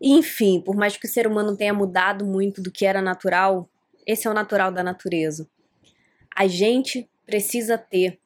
Enfim, 0.00 0.60
por 0.60 0.76
mais 0.76 0.96
que 0.96 1.06
o 1.06 1.10
ser 1.10 1.26
humano 1.26 1.56
tenha 1.56 1.74
mudado 1.74 2.24
muito 2.24 2.62
do 2.62 2.70
que 2.70 2.86
era 2.86 3.02
natural, 3.02 3.68
esse 4.06 4.28
é 4.28 4.30
o 4.30 4.34
natural 4.34 4.70
da 4.70 4.84
natureza 4.84 5.48
a 6.34 6.46
gente 6.46 7.08
precisa 7.26 7.76
ter 7.76 8.18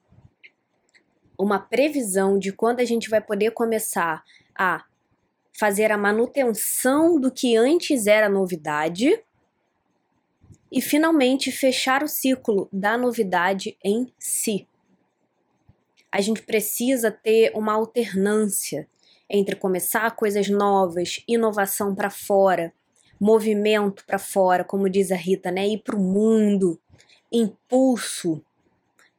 uma 1.39 1.59
previsão 1.59 2.39
de 2.39 2.53
quando 2.53 2.81
a 2.81 2.85
gente 2.85 3.09
vai 3.09 3.21
poder 3.21 3.51
começar 3.51 4.23
a 4.57 4.85
fazer 5.59 5.91
a 5.91 5.99
manutenção 5.99 7.21
do 7.21 7.31
que 7.31 7.57
antes 7.57 8.07
era 8.07 8.29
novidade 8.29 9.23
e 10.71 10.81
finalmente 10.81 11.53
fechar 11.53 12.03
o 12.03 12.09
ciclo 12.09 12.69
da 12.73 12.97
novidade 12.97 13.77
em 13.85 14.13
si. 14.19 14.67
A 16.11 16.21
gente 16.21 16.43
precisa 16.43 17.11
ter 17.11 17.53
uma 17.55 17.75
alternância 17.75 18.89
entre 19.29 19.57
começar 19.57 20.11
coisas 20.15 20.49
novas, 20.49 21.23
inovação 21.27 21.95
para 21.95 22.11
fora, 22.11 22.73
movimento 23.21 24.05
para 24.05 24.19
fora, 24.19 24.65
como 24.65 24.91
diz 24.91 25.11
a 25.11 25.17
Rita, 25.17 25.51
né? 25.51 25.69
Ir 25.69 25.79
para 25.79 25.97
o 25.97 26.01
mundo, 26.01 26.81
impulso 27.33 28.45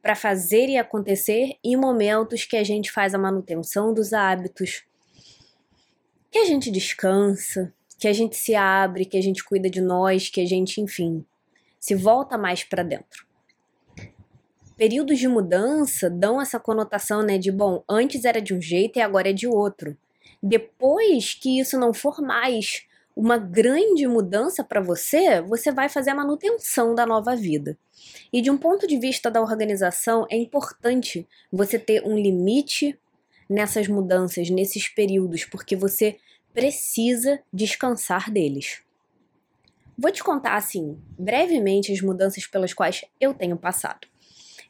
para 0.01 0.15
fazer 0.15 0.67
e 0.67 0.77
acontecer 0.77 1.57
em 1.63 1.75
momentos 1.75 2.43
que 2.43 2.57
a 2.57 2.63
gente 2.63 2.91
faz 2.91 3.15
a 3.15 3.17
manutenção 3.17 3.93
dos 3.93 4.11
hábitos, 4.11 4.83
que 6.29 6.39
a 6.39 6.45
gente 6.45 6.69
descansa, 6.69 7.73
que 7.97 8.07
a 8.07 8.13
gente 8.13 8.35
se 8.35 8.53
abre, 8.53 9.05
que 9.05 9.17
a 9.17 9.21
gente 9.21 9.43
cuida 9.43 9.69
de 9.69 9.79
nós, 9.79 10.29
que 10.29 10.41
a 10.41 10.45
gente, 10.45 10.81
enfim, 10.81 11.25
se 11.79 11.95
volta 11.95 12.37
mais 12.37 12.63
para 12.63 12.83
dentro. 12.83 13.25
Períodos 14.75 15.19
de 15.19 15.27
mudança 15.27 16.09
dão 16.09 16.41
essa 16.41 16.59
conotação, 16.59 17.21
né, 17.21 17.37
de 17.37 17.51
bom, 17.51 17.83
antes 17.87 18.25
era 18.25 18.41
de 18.41 18.53
um 18.53 18.61
jeito 18.61 18.97
e 18.99 19.01
agora 19.01 19.29
é 19.29 19.33
de 19.33 19.47
outro. 19.47 19.97
Depois 20.41 21.33
que 21.33 21.59
isso 21.59 21.79
não 21.79 21.93
for 21.93 22.19
mais 22.21 22.85
uma 23.15 23.37
grande 23.37 24.05
mudança 24.07 24.63
para 24.63 24.81
você, 24.81 25.39
você 25.41 25.71
vai 25.71 25.87
fazer 25.87 26.09
a 26.09 26.15
manutenção 26.15 26.93
da 26.93 27.05
nova 27.05 27.35
vida. 27.35 27.77
E 28.31 28.41
de 28.41 28.49
um 28.49 28.57
ponto 28.57 28.87
de 28.87 28.97
vista 28.97 29.29
da 29.29 29.41
organização, 29.41 30.25
é 30.29 30.37
importante 30.37 31.27
você 31.51 31.77
ter 31.77 32.03
um 32.05 32.17
limite 32.17 32.97
nessas 33.49 33.87
mudanças, 33.87 34.49
nesses 34.49 34.87
períodos, 34.87 35.45
porque 35.45 35.75
você 35.75 36.17
precisa 36.53 37.39
descansar 37.51 38.31
deles. 38.31 38.81
Vou 39.97 40.11
te 40.11 40.23
contar, 40.23 40.55
assim, 40.55 40.97
brevemente 41.17 41.91
as 41.91 42.01
mudanças 42.01 42.47
pelas 42.47 42.73
quais 42.73 43.05
eu 43.19 43.33
tenho 43.33 43.57
passado. 43.57 44.07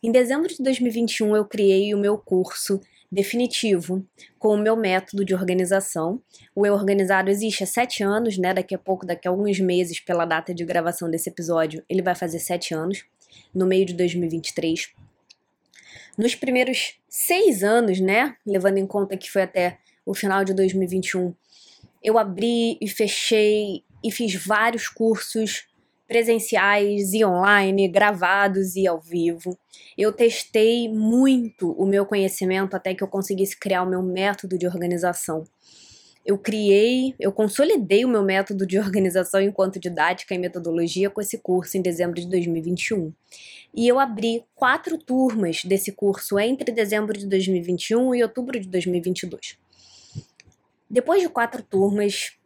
Em 0.02 0.12
dezembro 0.12 0.50
de 0.50 0.62
2021, 0.62 1.36
eu 1.36 1.46
criei 1.46 1.94
o 1.94 1.98
meu 1.98 2.18
curso 2.18 2.82
definitivo 3.10 4.06
com 4.40 4.56
o 4.56 4.58
meu 4.58 4.76
método 4.76 5.24
de 5.24 5.34
organização. 5.34 6.20
O 6.56 6.66
Eu 6.66 6.74
Organizado 6.74 7.30
existe 7.30 7.64
há 7.64 7.68
sete 7.68 8.04
anos, 8.04 8.38
né? 8.38 8.54
Daqui 8.54 8.74
a 8.74 8.78
pouco, 8.78 9.06
daqui 9.06 9.28
a 9.28 9.32
alguns 9.32 9.60
meses, 9.60 10.00
pela 10.00 10.26
data 10.26 10.54
de 10.54 10.66
gravação 10.66 11.10
desse 11.10 11.30
episódio, 11.30 11.84
ele 11.88 12.02
vai 12.02 12.16
fazer 12.16 12.40
sete 12.40 12.74
anos, 12.74 13.06
no 13.54 13.66
meio 13.66 13.86
de 13.86 13.94
2023. 13.94 14.92
Nos 16.18 16.36
primeiros 16.36 17.00
seis 17.10 17.64
anos, 17.64 18.00
né? 18.00 18.36
Levando 18.46 18.78
em 18.78 18.88
conta 18.88 19.18
que 19.18 19.32
foi 19.32 19.44
até 19.44 19.80
o 20.06 20.14
final 20.14 20.44
de 20.44 20.54
2021, 20.54 21.34
eu 22.04 22.18
abri 22.18 22.78
e 22.82 22.88
fechei 22.88 23.84
e 24.04 24.12
fiz 24.12 24.36
vários 24.36 24.88
cursos 24.88 25.68
presenciais 26.08 27.14
e 27.14 27.24
online, 27.26 27.88
gravados 27.88 28.76
e 28.76 28.86
ao 28.86 29.00
vivo. 29.00 29.58
Eu 29.98 30.12
testei 30.12 30.90
muito 30.90 31.72
o 31.72 31.86
meu 31.86 32.06
conhecimento 32.06 32.76
até 32.76 32.94
que 32.94 33.04
eu 33.04 33.08
conseguisse 33.08 33.58
criar 33.58 33.84
o 33.84 33.90
meu 33.90 34.04
método 34.04 34.58
de 34.58 34.68
organização. 34.68 35.44
Eu 36.26 36.38
criei, 36.38 37.14
eu 37.20 37.32
consolidei 37.34 38.06
o 38.06 38.08
meu 38.08 38.24
método 38.24 38.66
de 38.66 38.78
organização 38.80 39.42
enquanto 39.42 39.80
didática 39.80 40.34
e 40.34 40.38
metodologia 40.38 41.10
com 41.10 41.20
esse 41.20 41.38
curso 41.38 41.78
em 41.78 41.82
dezembro 41.82 42.20
de 42.20 42.28
2021. 42.28 43.14
E 43.76 43.88
eu 43.88 44.00
abri 44.00 44.46
quatro 44.56 44.98
turmas 44.98 45.64
desse 45.66 45.92
curso 45.92 46.40
entre 46.40 46.72
dezembro 46.72 47.18
de 47.18 47.28
2021 47.28 48.16
e 48.16 48.24
outubro 48.24 48.60
de 48.60 48.68
2022. 48.68 49.58
Depois 50.90 51.22
de 51.22 51.28
quatro 51.28 51.64
turmas, 51.64 52.38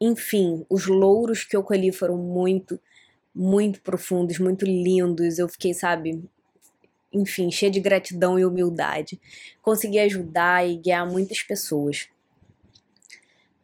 enfim, 0.00 0.64
os 0.68 0.86
louros 0.86 1.42
que 1.42 1.56
eu 1.56 1.62
colhi 1.62 1.90
foram 1.90 2.16
muito, 2.16 2.78
muito 3.34 3.80
profundos, 3.80 4.38
muito 4.38 4.64
lindos. 4.64 5.38
Eu 5.38 5.48
fiquei, 5.48 5.72
sabe, 5.72 6.22
enfim, 7.12 7.50
cheia 7.50 7.70
de 7.70 7.80
gratidão 7.80 8.38
e 8.38 8.44
humildade. 8.44 9.18
Consegui 9.62 9.98
ajudar 9.98 10.68
e 10.68 10.76
guiar 10.76 11.10
muitas 11.10 11.42
pessoas. 11.42 12.08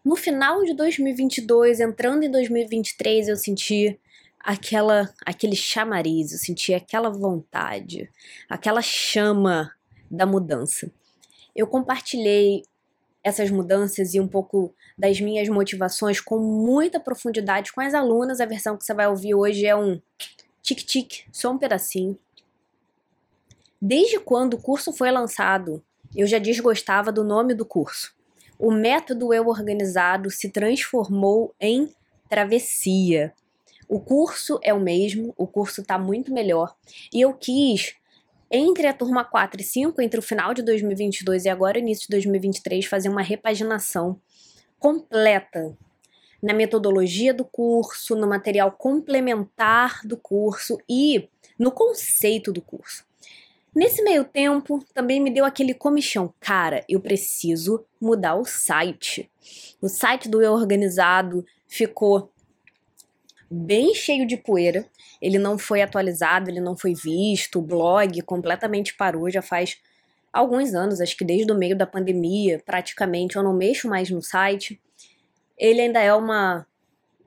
No 0.05 0.17
final 0.17 0.63
de 0.65 0.75
2022, 0.75 1.81
entrando 1.81 2.25
em 2.25 2.31
2023, 2.31 3.29
eu 3.29 3.37
senti 3.37 3.99
aquela 4.39 5.11
aquele 5.25 5.57
chamariz, 5.57 6.33
eu 6.33 6.39
senti 6.39 6.75
aquela 6.75 7.09
vontade, 7.09 8.11
aquela 8.49 8.83
chama 8.83 9.73
da 10.11 10.27
mudança. 10.27 10.91
Eu 11.57 11.67
compartilhei 11.67 12.63
essas 13.23 13.51
mudanças 13.51 14.13
e 14.13 14.21
um 14.21 14.29
pouco 14.29 14.75
das 14.99 15.19
minhas 15.19 15.49
motivações 15.49 16.21
com 16.21 16.39
muita 16.39 17.01
profundidade 17.01 17.73
com 17.73 17.81
as 17.81 17.95
alunas. 17.95 18.39
A 18.39 18.47
versão 18.47 18.77
que 18.77 18.85
você 18.85 18.93
vai 18.93 19.09
ouvir 19.09 19.35
hoje 19.35 19.65
é 19.65 19.75
um 19.75 19.99
tic-tic, 20.63 21.27
só 21.33 21.51
um 21.51 21.59
pedacinho. 21.59 22.19
Desde 23.81 24.21
quando 24.21 24.55
o 24.55 24.61
curso 24.61 24.93
foi 24.93 25.11
lançado, 25.11 25.83
eu 26.15 26.27
já 26.27 26.39
desgostava 26.39 27.11
do 27.11 27.25
nome 27.25 27.55
do 27.55 27.65
curso. 27.65 28.15
O 28.65 28.71
método 28.71 29.35
Eu 29.35 29.49
Organizado 29.49 30.31
se 30.31 30.49
transformou 30.49 31.55
em 31.61 31.93
travessia. 32.31 33.35
O 33.87 34.01
curso 34.01 34.59
é 34.63 34.73
o 34.73 34.81
mesmo, 34.81 35.35
o 35.37 35.47
curso 35.47 35.83
está 35.83 35.99
muito 35.99 36.33
melhor. 36.33 36.75
E 37.13 37.21
eu 37.21 37.35
quis, 37.35 37.95
entre 38.51 38.87
a 38.87 38.95
turma 38.95 39.23
4 39.23 39.61
e 39.61 39.65
5, 39.65 40.01
entre 40.01 40.19
o 40.19 40.23
final 40.23 40.55
de 40.55 40.63
2022 40.63 41.45
e 41.45 41.51
agora 41.51 41.79
início 41.79 42.05
de 42.05 42.13
2023, 42.13 42.87
fazer 42.87 43.11
uma 43.11 43.21
repaginação 43.21 44.19
completa 44.79 45.77
na 46.43 46.55
metodologia 46.55 47.35
do 47.35 47.45
curso, 47.45 48.17
no 48.17 48.27
material 48.27 48.73
complementar 48.73 50.01
do 50.07 50.17
curso 50.17 50.79
e 50.89 51.29
no 51.59 51.71
conceito 51.71 52.51
do 52.51 52.63
curso. 52.63 53.05
Nesse 53.75 54.03
meio 54.03 54.25
tempo, 54.25 54.85
também 54.95 55.21
me 55.21 55.31
deu 55.31 55.45
aquele 55.45 55.75
comichão. 55.75 56.33
Cara, 56.39 56.85
eu 56.89 57.01
preciso 57.01 57.85
mudar 58.01 58.37
o 58.37 58.45
site. 58.45 59.31
O 59.81 59.89
site 59.89 60.29
do 60.29 60.41
Eu 60.41 60.53
Organizado 60.53 61.45
ficou 61.67 62.33
bem 63.51 63.95
cheio 63.95 64.27
de 64.27 64.37
poeira. 64.37 64.87
Ele 65.21 65.39
não 65.39 65.59
foi 65.59 65.83
atualizado, 65.83 66.51
ele 66.51 66.61
não 66.61 66.77
foi 66.77 66.95
visto, 66.95 67.59
o 67.59 67.63
blog 67.63 68.21
completamente 68.23 68.95
parou 68.95 69.29
já 69.31 69.43
faz 69.43 69.81
alguns 70.33 70.75
anos, 70.75 71.01
acho 71.01 71.17
que 71.17 71.25
desde 71.25 71.51
o 71.53 71.57
meio 71.57 71.77
da 71.77 71.87
pandemia, 71.87 72.61
praticamente 72.65 73.37
eu 73.37 73.43
não 73.43 73.55
mexo 73.55 73.89
mais 73.89 74.11
no 74.11 74.21
site. 74.21 74.81
Ele 75.57 75.81
ainda 75.81 76.01
é 76.01 76.13
uma 76.13 76.67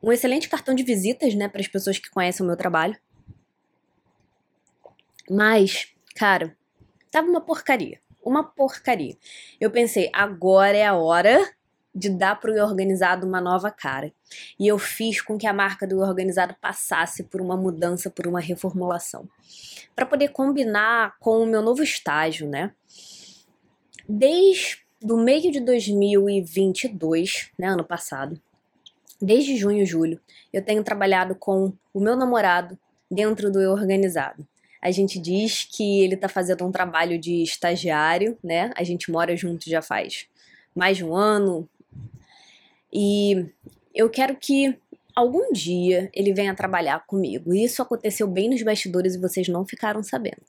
um 0.03 0.11
excelente 0.11 0.47
cartão 0.47 0.75
de 0.75 0.83
visitas, 0.83 1.33
né, 1.33 1.47
para 1.47 1.59
as 1.59 1.67
pessoas 1.67 1.97
que 1.97 2.09
conhecem 2.09 2.43
o 2.43 2.47
meu 2.47 2.55
trabalho. 2.55 2.95
Mas, 5.29 5.93
cara, 6.17 6.57
tava 7.11 7.27
uma 7.27 7.39
porcaria, 7.39 7.99
uma 8.23 8.43
porcaria. 8.43 9.15
Eu 9.61 9.69
pensei, 9.69 10.09
agora 10.11 10.75
é 10.75 10.85
a 10.85 10.95
hora 10.95 11.47
de 11.93 12.09
dar 12.09 12.39
para 12.39 12.51
o 12.51 12.63
organizado 12.63 13.25
uma 13.25 13.39
nova 13.39 13.71
cara. 13.71 14.11
E 14.59 14.67
eu 14.67 14.77
fiz 14.79 15.21
com 15.21 15.37
que 15.37 15.47
a 15.47 15.53
marca 15.53 15.87
do 15.87 15.99
organizado 15.99 16.55
passasse 16.59 17.23
por 17.23 17.39
uma 17.39 17.55
mudança, 17.55 18.09
por 18.09 18.27
uma 18.27 18.39
reformulação, 18.39 19.29
para 19.95 20.05
poder 20.05 20.29
combinar 20.29 21.15
com 21.19 21.37
o 21.39 21.45
meu 21.45 21.61
novo 21.61 21.83
estágio, 21.83 22.47
né? 22.47 22.73
Desde 24.09 24.85
do 24.99 25.17
meio 25.17 25.51
de 25.51 25.59
2022, 25.59 27.51
né, 27.57 27.67
ano 27.67 27.83
passado, 27.83 28.41
desde 29.21 29.55
junho 29.55 29.83
e 29.83 29.85
julho, 29.85 30.19
eu 30.51 30.63
tenho 30.63 30.83
trabalhado 30.83 31.35
com 31.35 31.71
o 31.93 31.99
meu 31.99 32.15
namorado 32.15 32.77
dentro 33.09 33.51
do 33.51 33.61
Eu 33.61 33.71
Organizado. 33.71 34.47
A 34.81 34.91
gente 34.91 35.19
diz 35.19 35.63
que 35.63 36.01
ele 36.01 36.15
está 36.15 36.29
fazendo 36.29 36.65
um 36.65 36.71
trabalho 36.71 37.19
de 37.19 37.41
estagiário, 37.41 38.37
né? 38.43 38.71
A 38.75 38.83
gente 38.83 39.11
mora 39.11 39.35
junto 39.35 39.69
já 39.69 39.81
faz 39.81 40.27
mais 40.75 40.97
de 40.97 41.03
um 41.03 41.15
ano, 41.15 41.67
e 42.91 43.45
eu 43.93 44.09
quero 44.09 44.35
que 44.35 44.77
algum 45.15 45.51
dia 45.51 46.09
ele 46.13 46.33
venha 46.33 46.55
trabalhar 46.55 47.05
comigo. 47.05 47.53
Isso 47.53 47.81
aconteceu 47.81 48.27
bem 48.27 48.49
nos 48.49 48.63
bastidores 48.63 49.15
e 49.15 49.19
vocês 49.19 49.47
não 49.47 49.65
ficaram 49.65 50.01
sabendo. 50.03 50.43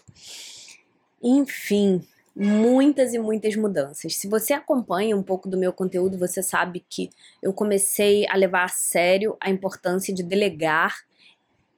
Enfim, 1.22 2.00
muitas 2.34 3.12
e 3.12 3.18
muitas 3.18 3.56
mudanças. 3.56 4.14
Se 4.14 4.28
você 4.28 4.52
acompanha 4.52 5.16
um 5.16 5.22
pouco 5.22 5.48
do 5.48 5.58
meu 5.58 5.72
conteúdo, 5.72 6.18
você 6.18 6.42
sabe 6.42 6.84
que 6.88 7.10
eu 7.42 7.52
comecei 7.52 8.26
a 8.28 8.36
levar 8.36 8.64
a 8.64 8.68
sério 8.68 9.36
a 9.40 9.50
importância 9.50 10.14
de 10.14 10.22
delegar 10.22 10.96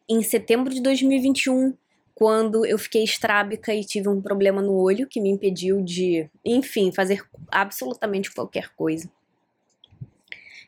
em 0.08 0.22
setembro 0.22 0.74
de 0.74 0.82
2021, 0.82 1.72
quando 2.20 2.66
eu 2.66 2.76
fiquei 2.76 3.02
estrábica 3.02 3.72
e 3.72 3.82
tive 3.82 4.06
um 4.06 4.20
problema 4.20 4.60
no 4.60 4.74
olho 4.74 5.06
que 5.06 5.18
me 5.18 5.30
impediu 5.30 5.80
de, 5.80 6.28
enfim, 6.44 6.92
fazer 6.92 7.24
absolutamente 7.50 8.30
qualquer 8.30 8.68
coisa. 8.76 9.10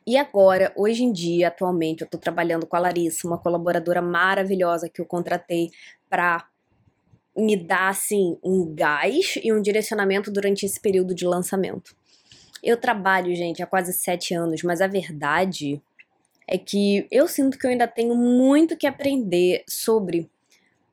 E 0.07 0.17
agora, 0.17 0.73
hoje 0.75 1.05
em 1.05 1.12
dia, 1.12 1.49
atualmente, 1.49 2.01
eu 2.01 2.07
estou 2.07 2.19
trabalhando 2.19 2.67
com 2.67 2.75
a 2.75 2.79
Larissa, 2.79 3.29
uma 3.29 3.37
colaboradora 3.37 4.01
maravilhosa 4.01 4.88
que 4.88 4.99
eu 4.99 5.05
contratei 5.05 5.71
para 6.09 6.49
me 7.37 7.55
dar 7.55 7.91
assim 7.91 8.38
um 8.43 8.75
gás 8.75 9.35
e 9.45 9.53
um 9.53 9.61
direcionamento 9.61 10.33
durante 10.33 10.65
esse 10.65 10.81
período 10.81 11.15
de 11.15 11.27
lançamento. 11.27 11.95
Eu 12.62 12.79
trabalho, 12.79 13.37
gente, 13.37 13.62
há 13.62 13.67
quase 13.67 13.93
sete 13.93 14.33
anos, 14.33 14.62
mas 14.62 14.81
a 14.81 14.87
verdade 14.87 15.83
é 16.49 16.57
que 16.57 17.07
eu 17.11 17.29
sinto 17.29 17.59
que 17.59 17.67
eu 17.67 17.71
ainda 17.71 17.87
tenho 17.87 18.15
muito 18.15 18.75
que 18.75 18.87
aprender 18.87 19.65
sobre 19.69 20.31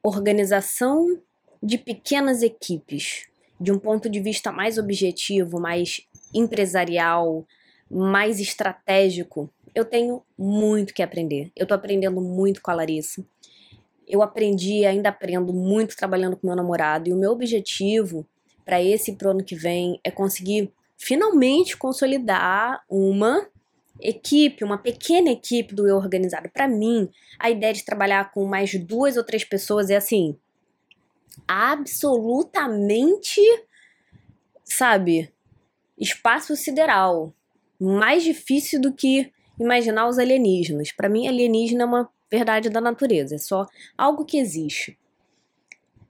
organização 0.03 1.21
de 1.62 1.77
pequenas 1.77 2.41
equipes, 2.41 3.27
de 3.59 3.71
um 3.71 3.79
ponto 3.79 4.09
de 4.09 4.19
vista 4.19 4.51
mais 4.51 4.77
objetivo, 4.77 5.59
mais 5.59 6.01
empresarial, 6.33 7.45
mais 7.89 8.39
estratégico, 8.39 9.51
eu 9.73 9.85
tenho 9.85 10.23
muito 10.38 10.93
que 10.93 11.03
aprender. 11.03 11.51
Eu 11.55 11.65
tô 11.65 11.73
aprendendo 11.73 12.21
muito 12.21 12.62
com 12.62 12.71
a 12.71 12.75
Larissa. 12.75 13.25
Eu 14.07 14.21
aprendi 14.21 14.85
ainda 14.85 15.09
aprendo 15.09 15.53
muito 15.53 15.95
trabalhando 15.95 16.35
com 16.35 16.47
meu 16.47 16.55
namorado. 16.55 17.09
E 17.09 17.13
o 17.13 17.17
meu 17.17 17.31
objetivo 17.31 18.25
para 18.65 18.81
esse 18.81 19.13
pro 19.13 19.31
ano 19.31 19.43
que 19.43 19.55
vem 19.55 19.99
é 20.03 20.12
conseguir 20.12 20.71
finalmente 20.97 21.77
consolidar 21.77 22.83
uma 22.89 23.47
equipe, 24.01 24.63
uma 24.63 24.77
pequena 24.77 25.29
equipe 25.29 25.73
do 25.75 25.88
eu 25.88 25.97
organizado. 25.97 26.49
Para 26.49 26.67
mim, 26.67 27.09
a 27.38 27.49
ideia 27.49 27.73
de 27.73 27.83
trabalhar 27.83 28.31
com 28.31 28.45
mais 28.45 28.73
duas 28.73 29.17
ou 29.17 29.23
três 29.23 29.43
pessoas 29.43 29.89
é 29.89 29.95
assim, 29.95 30.38
absolutamente, 31.47 33.41
sabe, 34.63 35.31
espaço 35.97 36.55
sideral 36.55 37.33
mais 37.79 38.23
difícil 38.23 38.81
do 38.81 38.93
que 38.93 39.31
imaginar 39.59 40.07
os 40.07 40.17
alienígenas. 40.17 40.91
Para 40.91 41.09
mim, 41.09 41.27
alienígena 41.27 41.83
é 41.83 41.85
uma 41.85 42.09
verdade 42.29 42.69
da 42.69 42.81
natureza, 42.81 43.35
é 43.35 43.38
só 43.38 43.65
algo 43.97 44.25
que 44.25 44.38
existe. 44.38 44.97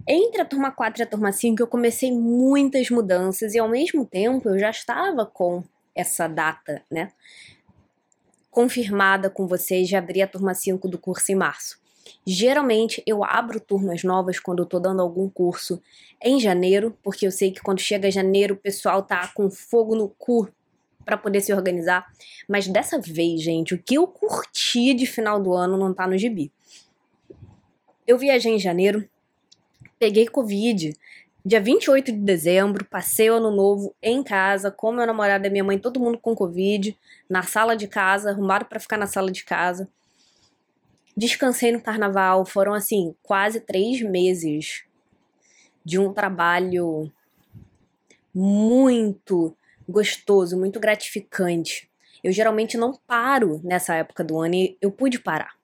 Entre 0.08 0.41
a 0.41 0.45
turma 0.45 0.71
4 0.71 1.02
e 1.02 1.04
a 1.04 1.08
turma 1.08 1.32
5, 1.32 1.62
eu 1.62 1.67
comecei 1.67 2.12
muitas 2.12 2.89
mudanças 2.89 3.54
e 3.54 3.60
ao 3.60 3.69
mesmo 3.69 4.06
tempo 4.06 4.49
eu 4.49 4.58
já 4.58 4.71
estava 4.71 5.25
com 5.25 5.63
essa 5.95 6.28
data, 6.28 6.84
né? 6.89 7.12
Confirmada 8.50 9.30
com 9.30 9.48
vocês 9.48 9.88
de 9.88 9.96
abrir 9.96 10.22
a 10.22 10.28
turma 10.28 10.54
5 10.54 10.88
do 10.88 10.98
curso 10.98 11.32
em 11.32 11.36
março. 11.36 11.80
Geralmente 12.26 13.04
eu 13.06 13.24
abro 13.24 13.60
turmas 13.60 14.04
novas 14.04 14.40
quando 14.40 14.60
eu 14.60 14.66
tô 14.66 14.80
dando 14.80 15.02
algum 15.02 15.30
curso 15.30 15.82
em 16.22 16.40
janeiro, 16.40 16.98
porque 17.04 17.26
eu 17.26 17.32
sei 17.32 17.52
que 17.52 17.62
quando 17.62 17.80
chega 17.80 18.12
janeiro 18.12 18.56
o 18.56 18.58
pessoal 18.58 19.04
tá 19.04 19.28
com 19.34 19.50
fogo 19.50 19.96
no 19.96 20.10
cu 20.10 20.50
para 21.06 21.18
poder 21.18 21.42
se 21.42 21.54
organizar. 21.54 22.06
Mas 22.48 22.68
dessa 22.68 23.00
vez, 23.00 23.42
gente, 23.42 23.74
o 23.74 23.82
que 23.82 23.96
eu 23.96 24.08
curti 24.08 24.94
de 24.94 25.06
final 25.06 25.42
do 25.42 25.54
ano 25.54 25.78
não 25.78 25.94
tá 25.94 26.06
no 26.08 26.18
gibi. 26.18 26.52
Eu 28.06 28.18
viajei 28.18 28.54
em 28.54 28.60
janeiro, 28.60 29.08
peguei 29.98 30.28
Covid, 30.28 30.96
dia 31.45 31.62
28 31.62 32.12
de 32.12 32.17
dezembro, 32.17 32.86
passei 32.86 33.30
o 33.30 33.36
ano 33.36 33.52
novo 33.52 33.95
em 34.02 34.21
casa, 34.21 34.69
com 34.69 34.91
meu 34.91 35.08
namorado 35.08 35.47
e 35.47 35.49
minha 35.49 35.63
mãe, 35.63 35.80
todo 35.80 35.99
mundo 35.99 36.17
com 36.17 36.36
Covid, 36.36 36.97
na 37.30 37.43
sala 37.43 37.75
de 37.75 37.88
casa, 37.88 38.32
arrumaram 38.32 38.65
para 38.65 38.80
ficar 38.80 38.97
na 38.97 39.08
sala 39.08 39.32
de 39.32 39.43
casa. 39.43 39.88
Descansei 41.15 41.71
no 41.71 41.82
carnaval, 41.82 42.45
foram 42.45 42.73
assim, 42.73 43.15
quase 43.23 43.62
três 43.62 44.02
meses 44.02 44.84
de 45.84 45.97
um 45.97 46.13
trabalho 46.13 47.12
muito 48.34 49.56
gostoso, 49.88 50.58
muito 50.58 50.80
gratificante. 50.80 51.89
Eu 52.23 52.32
geralmente 52.32 52.78
não 52.78 52.99
paro 53.08 53.60
nessa 53.63 53.95
época 53.95 54.23
do 54.23 54.38
ano 54.39 54.56
e 54.56 54.78
eu 54.82 54.91
pude 54.91 55.19
parar. 55.19 55.59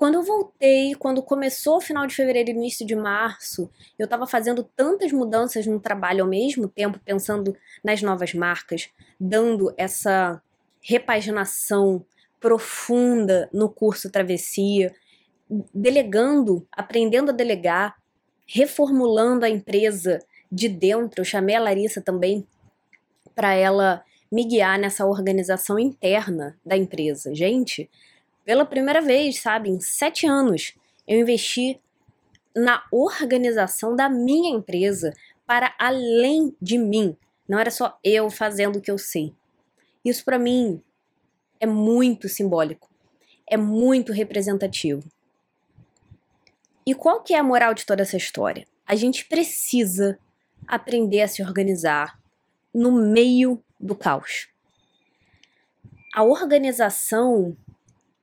Quando 0.00 0.14
eu 0.14 0.22
voltei, 0.22 0.94
quando 0.94 1.22
começou 1.22 1.76
o 1.76 1.80
final 1.82 2.06
de 2.06 2.14
fevereiro 2.14 2.48
e 2.48 2.54
início 2.54 2.86
de 2.86 2.96
março, 2.96 3.70
eu 3.98 4.04
estava 4.04 4.26
fazendo 4.26 4.64
tantas 4.64 5.12
mudanças 5.12 5.66
no 5.66 5.78
trabalho 5.78 6.24
ao 6.24 6.30
mesmo 6.30 6.66
tempo, 6.66 6.98
pensando 7.04 7.54
nas 7.84 8.00
novas 8.00 8.32
marcas, 8.32 8.88
dando 9.20 9.74
essa 9.76 10.42
repaginação 10.80 12.02
profunda 12.40 13.46
no 13.52 13.68
curso 13.68 14.10
Travessia, 14.10 14.90
delegando, 15.74 16.66
aprendendo 16.72 17.30
a 17.30 17.34
delegar, 17.34 17.94
reformulando 18.46 19.44
a 19.44 19.50
empresa 19.50 20.18
de 20.50 20.66
dentro. 20.66 21.20
Eu 21.20 21.26
chamei 21.26 21.56
a 21.56 21.60
Larissa 21.60 22.00
também 22.00 22.46
para 23.34 23.52
ela 23.52 24.02
me 24.32 24.44
guiar 24.44 24.78
nessa 24.78 25.04
organização 25.04 25.78
interna 25.78 26.58
da 26.64 26.74
empresa. 26.74 27.34
Gente, 27.34 27.90
pela 28.50 28.66
primeira 28.66 29.00
vez, 29.00 29.40
sabe, 29.40 29.70
em 29.70 29.78
sete 29.78 30.26
anos, 30.26 30.74
eu 31.06 31.20
investi 31.20 31.80
na 32.52 32.82
organização 32.90 33.94
da 33.94 34.08
minha 34.08 34.50
empresa 34.52 35.14
para 35.46 35.72
além 35.78 36.52
de 36.60 36.76
mim. 36.76 37.16
Não 37.48 37.60
era 37.60 37.70
só 37.70 37.96
eu 38.02 38.28
fazendo 38.28 38.74
o 38.74 38.80
que 38.80 38.90
eu 38.90 38.98
sei. 38.98 39.32
Isso 40.04 40.24
para 40.24 40.36
mim 40.36 40.82
é 41.60 41.66
muito 41.66 42.28
simbólico, 42.28 42.90
é 43.48 43.56
muito 43.56 44.12
representativo. 44.12 45.08
E 46.84 46.92
qual 46.92 47.22
que 47.22 47.34
é 47.34 47.38
a 47.38 47.44
moral 47.44 47.72
de 47.72 47.86
toda 47.86 48.02
essa 48.02 48.16
história? 48.16 48.66
A 48.84 48.96
gente 48.96 49.26
precisa 49.26 50.18
aprender 50.66 51.20
a 51.20 51.28
se 51.28 51.40
organizar 51.40 52.18
no 52.74 52.90
meio 52.90 53.62
do 53.78 53.94
caos. 53.94 54.48
A 56.12 56.24
organização 56.24 57.56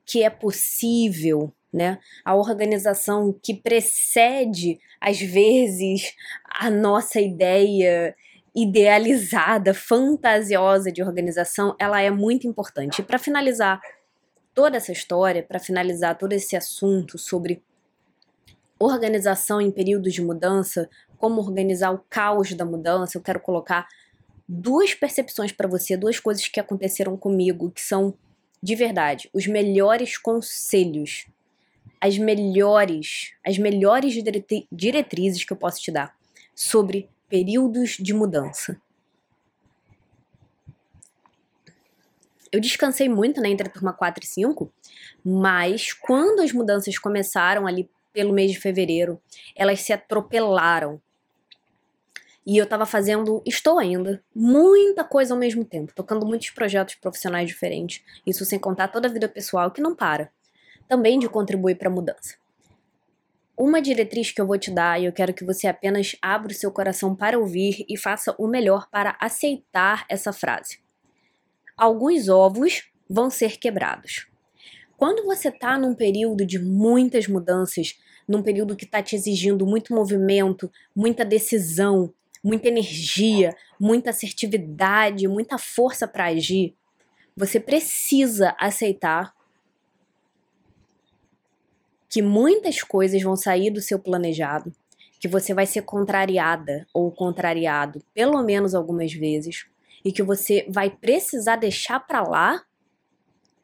que 0.08 0.24
é 0.24 0.30
possível, 0.30 1.54
né? 1.72 2.00
A 2.24 2.34
organização 2.34 3.38
que 3.44 3.54
precede, 3.54 4.80
às 5.02 5.20
vezes, 5.20 6.16
a 6.50 6.70
nossa 6.70 7.20
ideia 7.20 8.16
idealizada, 8.56 9.74
fantasiosa 9.74 10.92
de 10.92 11.04
organização, 11.04 11.76
ela 11.78 12.02
é 12.02 12.10
muito 12.10 12.48
importante. 12.48 13.02
E 13.02 13.04
para 13.04 13.20
finalizar 13.20 13.80
toda 14.56 14.78
essa 14.78 14.92
história, 14.92 15.44
para 15.44 15.60
finalizar 15.60 16.18
todo 16.18 16.34
esse 16.34 16.56
assunto 16.56 17.20
sobre 17.20 17.62
organização 18.80 19.60
em 19.60 19.70
períodos 19.70 20.14
de 20.14 20.22
mudança, 20.24 20.90
como 21.18 21.42
organizar 21.42 21.92
o 21.92 22.04
caos 22.10 22.54
da 22.54 22.66
mudança, 22.66 23.18
eu 23.18 23.22
quero 23.22 23.40
colocar 23.40 23.88
duas 24.48 24.94
percepções 24.94 25.52
para 25.52 25.68
você, 25.68 25.98
duas 25.98 26.20
coisas 26.20 26.48
que 26.48 26.60
aconteceram 26.60 27.18
comigo 27.18 27.70
que 27.72 27.82
são 27.82 28.16
de 28.62 28.76
verdade 28.76 29.30
os 29.34 29.48
melhores 29.48 30.18
conselhos, 30.18 31.28
as 32.00 32.18
melhores, 32.18 33.34
as 33.46 33.58
melhores 33.58 34.14
diretrizes 34.72 35.44
que 35.44 35.54
eu 35.54 35.58
posso 35.58 35.82
te 35.82 35.92
dar 35.92 36.16
sobre 36.56 37.10
períodos 37.30 37.98
de 38.00 38.14
mudança. 38.14 38.80
Eu 42.52 42.62
descansei 42.62 43.10
muito 43.10 43.42
né, 43.42 43.50
entre 43.50 43.68
a 43.68 43.72
turma 43.72 43.92
4 43.92 44.24
e 44.24 44.28
5, 44.28 44.72
mas 45.24 45.92
quando 45.94 46.42
as 46.42 46.54
mudanças 46.54 46.98
começaram 46.98 47.68
ali 47.68 47.90
pelo 48.14 48.34
mês 48.34 48.52
de 48.52 48.60
fevereiro, 48.60 49.22
elas 49.56 49.82
se 49.82 49.94
atropelaram. 49.94 51.02
E 52.48 52.58
eu 52.58 52.66
tava 52.66 52.86
fazendo, 52.86 53.44
estou 53.46 53.78
ainda, 53.78 54.24
muita 54.34 55.04
coisa 55.04 55.34
ao 55.34 55.38
mesmo 55.38 55.66
tempo, 55.66 55.92
tocando 55.94 56.26
muitos 56.26 56.50
projetos 56.52 56.96
profissionais 56.96 57.50
diferentes, 57.50 58.02
isso 58.26 58.46
sem 58.46 58.58
contar 58.58 58.88
toda 58.88 59.10
a 59.10 59.12
vida 59.12 59.28
pessoal 59.28 59.70
que 59.70 59.82
não 59.82 59.94
para, 59.94 60.32
também 60.88 61.20
de 61.20 61.28
contribuir 61.28 61.76
para 61.76 61.90
a 61.90 61.92
mudança. 61.92 62.36
Uma 63.58 63.82
diretriz 63.82 64.32
que 64.32 64.40
eu 64.40 64.48
vou 64.48 64.58
te 64.58 64.72
dar 64.72 64.98
e 64.98 65.04
eu 65.04 65.12
quero 65.12 65.34
que 65.34 65.44
você 65.44 65.68
apenas 65.68 66.16
abra 66.22 66.54
o 66.54 66.56
seu 66.56 66.72
coração 66.72 67.14
para 67.14 67.38
ouvir 67.38 67.86
e 67.90 67.98
faça 67.98 68.34
o 68.38 68.48
melhor 68.48 68.88
para 68.90 69.18
aceitar 69.20 70.06
essa 70.08 70.32
frase. 70.32 70.80
Alguns 71.76 72.30
ovos 72.30 72.90
vão 73.10 73.30
ser 73.30 73.58
quebrados. 73.58 74.26
Quando 74.96 75.26
você 75.26 75.50
está 75.50 75.78
num 75.78 75.94
período 75.94 76.46
de 76.46 76.60
muitas 76.60 77.28
mudanças, 77.28 78.00
num 78.26 78.42
período 78.42 78.74
que 78.74 78.86
está 78.86 79.04
te 79.04 79.18
exigindo 79.18 79.66
muito 79.66 79.94
movimento, 79.94 80.72
muita 80.96 81.26
decisão, 81.26 82.14
muita 82.48 82.70
energia, 82.70 83.54
muita 83.78 84.12
assertividade, 84.12 85.28
muita 85.28 85.58
força 85.58 86.08
para 86.08 86.28
agir, 86.28 86.74
você 87.36 87.60
precisa 87.60 88.56
aceitar 88.58 89.36
que 92.08 92.22
muitas 92.22 92.82
coisas 92.82 93.22
vão 93.22 93.36
sair 93.36 93.70
do 93.70 93.82
seu 93.82 94.00
planejado, 94.00 94.74
que 95.20 95.28
você 95.28 95.54
vai 95.54 95.66
ser 95.66 95.82
contrariada 95.82 96.88
ou 96.94 97.12
contrariado 97.12 98.02
pelo 98.14 98.42
menos 98.42 98.74
algumas 98.74 99.12
vezes 99.12 99.66
e 100.06 100.12
que 100.14 100.24
você 100.24 100.66
vai 100.70 100.90
precisar 100.90 101.58
deixar 101.58 102.00
para 102.00 102.24
lá 102.24 102.64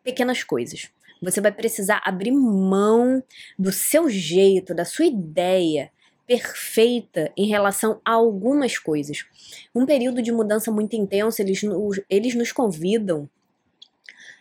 pequenas 0.04 0.43
coisas. 0.43 0.91
Você 1.22 1.39
vai 1.39 1.54
precisar 1.54 2.02
abrir 2.04 2.32
mão 2.32 3.24
do 3.58 3.72
seu 3.72 4.10
jeito, 4.10 4.76
da 4.76 4.84
sua 4.84 5.06
ideia 5.06 5.89
perfeita 6.26 7.32
em 7.36 7.48
relação 7.48 8.00
a 8.06 8.12
algumas 8.12 8.78
coisas. 8.78 9.26
Um 9.74 9.86
período 9.86 10.22
de 10.22 10.32
mudança 10.32 10.72
muito 10.72 10.96
intenso, 10.96 11.42
eles 11.42 11.62
nos, 11.64 12.00
eles 12.10 12.36
nos 12.36 12.52
convidam 12.52 13.30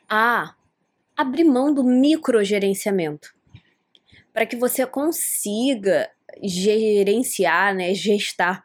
a 0.08 0.54
abrir 1.16 1.44
mão 1.44 1.72
do 1.72 1.82
microgerenciamento 1.82 3.34
para 4.32 4.46
que 4.46 4.56
você 4.56 4.86
consiga 4.86 6.10
gerenciar, 6.42 7.74
né, 7.74 7.94
gestar 7.94 8.62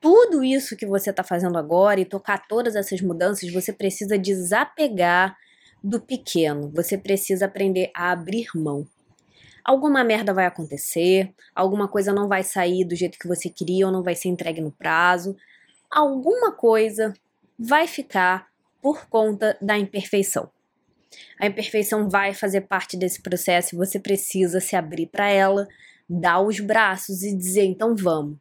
tudo 0.00 0.44
isso 0.44 0.76
que 0.76 0.86
você 0.86 1.10
está 1.10 1.24
fazendo 1.24 1.58
agora 1.58 2.00
e 2.00 2.04
tocar 2.04 2.46
todas 2.46 2.76
essas 2.76 3.00
mudanças, 3.00 3.52
você 3.52 3.72
precisa 3.72 4.18
desapegar 4.18 5.36
do 5.82 6.00
pequeno. 6.00 6.70
Você 6.74 6.96
precisa 6.96 7.46
aprender 7.46 7.90
a 7.94 8.12
abrir 8.12 8.48
mão. 8.54 8.86
Alguma 9.68 10.02
merda 10.02 10.32
vai 10.32 10.46
acontecer, 10.46 11.30
alguma 11.54 11.86
coisa 11.86 12.10
não 12.10 12.26
vai 12.26 12.42
sair 12.42 12.86
do 12.86 12.96
jeito 12.96 13.18
que 13.18 13.28
você 13.28 13.50
queria 13.50 13.84
ou 13.84 13.92
não 13.92 14.02
vai 14.02 14.14
ser 14.14 14.30
entregue 14.30 14.62
no 14.62 14.72
prazo. 14.72 15.36
Alguma 15.90 16.52
coisa 16.52 17.12
vai 17.58 17.86
ficar 17.86 18.48
por 18.80 19.06
conta 19.10 19.58
da 19.60 19.76
imperfeição. 19.76 20.50
A 21.38 21.46
imperfeição 21.46 22.08
vai 22.08 22.32
fazer 22.32 22.62
parte 22.62 22.96
desse 22.96 23.20
processo 23.20 23.74
e 23.74 23.76
você 23.76 24.00
precisa 24.00 24.58
se 24.58 24.74
abrir 24.74 25.08
para 25.08 25.28
ela, 25.28 25.68
dar 26.08 26.40
os 26.40 26.60
braços 26.60 27.22
e 27.22 27.36
dizer 27.36 27.64
então 27.64 27.94
vamos. 27.94 28.38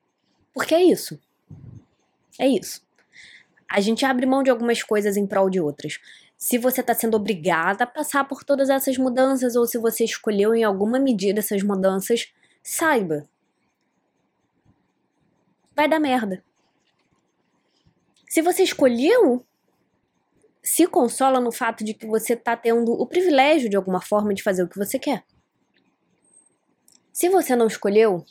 Porque 0.54 0.74
é 0.74 0.82
isso. 0.82 1.20
É 2.40 2.48
isso. 2.48 2.82
A 3.70 3.82
gente 3.82 4.06
abre 4.06 4.26
mão 4.26 4.44
de 4.44 4.50
algumas 4.50 4.82
coisas 4.82 5.18
em 5.18 5.28
prol 5.28 5.50
de 5.50 5.60
outras 5.60 6.00
se 6.38 6.60
você 6.60 6.82
está 6.82 6.94
sendo 6.94 7.18
obrigada 7.18 7.84
a 7.84 7.88
passar 7.88 8.28
por 8.28 8.44
todas 8.44 8.70
essas 8.70 8.98
mudanças 8.98 9.56
ou 9.56 9.66
se 9.66 9.78
você 9.80 10.04
escolheu 10.04 10.54
em 10.54 10.64
alguma 10.64 11.00
medida 11.00 11.40
essas 11.40 11.64
mudanças, 11.64 12.32
saiba. 12.62 13.28
Vai 15.76 15.90
dar 15.90 16.00
merda. 16.00 16.44
Se 18.30 18.42
você 18.42 18.62
escolheu, 18.62 19.44
se 20.62 20.86
consola 20.86 21.40
no 21.40 21.52
fato 21.52 21.84
de 21.84 21.94
que 21.94 22.06
você 22.06 22.34
está 22.34 22.56
tendo 22.56 22.92
o 22.92 23.08
privilégio 23.08 23.70
de 23.70 23.76
alguma 23.76 24.02
forma 24.02 24.34
de 24.34 24.44
fazer 24.44 24.64
o 24.64 24.68
que 24.68 24.78
você 24.78 25.00
quer. 25.00 25.24
Se 27.12 27.30
você 27.30 27.56
não 27.56 27.66
escolheu, 27.66 28.24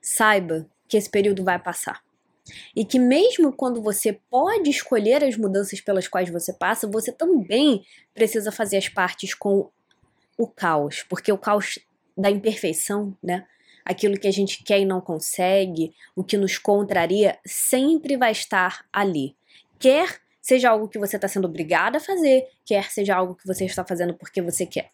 saiba 0.00 0.68
que 0.86 0.98
esse 0.98 1.08
período 1.08 1.42
vai 1.42 1.58
passar. 1.58 2.02
E 2.74 2.84
que 2.84 2.98
mesmo 2.98 3.52
quando 3.52 3.80
você 3.80 4.18
pode 4.28 4.68
escolher 4.70 5.22
as 5.22 5.36
mudanças 5.36 5.80
pelas 5.80 6.08
quais 6.08 6.28
você 6.28 6.52
passa, 6.52 6.88
você 6.88 7.12
também 7.12 7.84
precisa 8.14 8.50
fazer 8.50 8.78
as 8.78 8.88
partes 8.88 9.34
com 9.34 9.70
o 10.36 10.46
caos, 10.46 11.04
porque 11.08 11.30
o 11.30 11.38
caos 11.38 11.78
da 12.16 12.30
imperfeição, 12.30 13.16
né? 13.22 13.46
Aquilo 13.84 14.18
que 14.18 14.28
a 14.28 14.32
gente 14.32 14.62
quer 14.62 14.80
e 14.80 14.84
não 14.84 15.00
consegue, 15.00 15.92
o 16.14 16.22
que 16.22 16.36
nos 16.36 16.56
contraria, 16.58 17.38
sempre 17.44 18.16
vai 18.16 18.32
estar 18.32 18.84
ali. 18.92 19.36
Quer 19.78 20.20
seja 20.40 20.70
algo 20.70 20.88
que 20.88 20.98
você 20.98 21.16
está 21.16 21.28
sendo 21.28 21.46
obrigado 21.46 21.96
a 21.96 22.00
fazer, 22.00 22.48
quer 22.64 22.90
seja 22.90 23.14
algo 23.14 23.34
que 23.34 23.46
você 23.46 23.64
está 23.64 23.84
fazendo 23.84 24.14
porque 24.14 24.42
você 24.42 24.66
quer. 24.66 24.90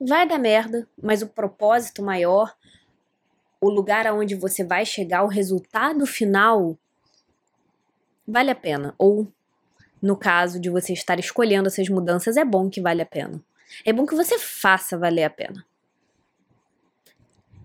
Vai 0.00 0.26
dar 0.26 0.38
merda, 0.38 0.88
mas 1.00 1.20
o 1.20 1.28
propósito 1.28 2.02
maior 2.02 2.56
o 3.60 3.68
lugar 3.68 4.06
aonde 4.06 4.34
você 4.34 4.64
vai 4.64 4.86
chegar, 4.86 5.22
o 5.22 5.28
resultado 5.28 6.06
final, 6.06 6.78
vale 8.26 8.50
a 8.50 8.54
pena. 8.54 8.94
Ou, 8.96 9.28
no 10.00 10.16
caso 10.16 10.58
de 10.58 10.70
você 10.70 10.92
estar 10.92 11.18
escolhendo 11.18 11.68
essas 11.68 11.88
mudanças, 11.88 12.36
é 12.36 12.44
bom 12.44 12.70
que 12.70 12.80
vale 12.80 13.02
a 13.02 13.06
pena. 13.06 13.42
É 13.84 13.92
bom 13.92 14.06
que 14.06 14.14
você 14.14 14.38
faça 14.38 14.98
valer 14.98 15.24
a 15.24 15.30
pena. 15.30 15.64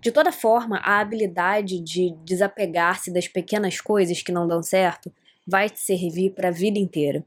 De 0.01 0.11
toda 0.11 0.31
forma, 0.31 0.77
a 0.83 0.99
habilidade 0.99 1.79
de 1.79 2.11
desapegar-se 2.23 3.11
das 3.11 3.27
pequenas 3.27 3.81
coisas 3.81 4.21
que 4.21 4.31
não 4.31 4.47
dão 4.47 4.61
certo 4.61 5.11
vai 5.47 5.69
te 5.69 5.79
servir 5.79 6.31
para 6.31 6.49
a 6.49 6.51
vida 6.51 6.77
inteira. 6.77 7.25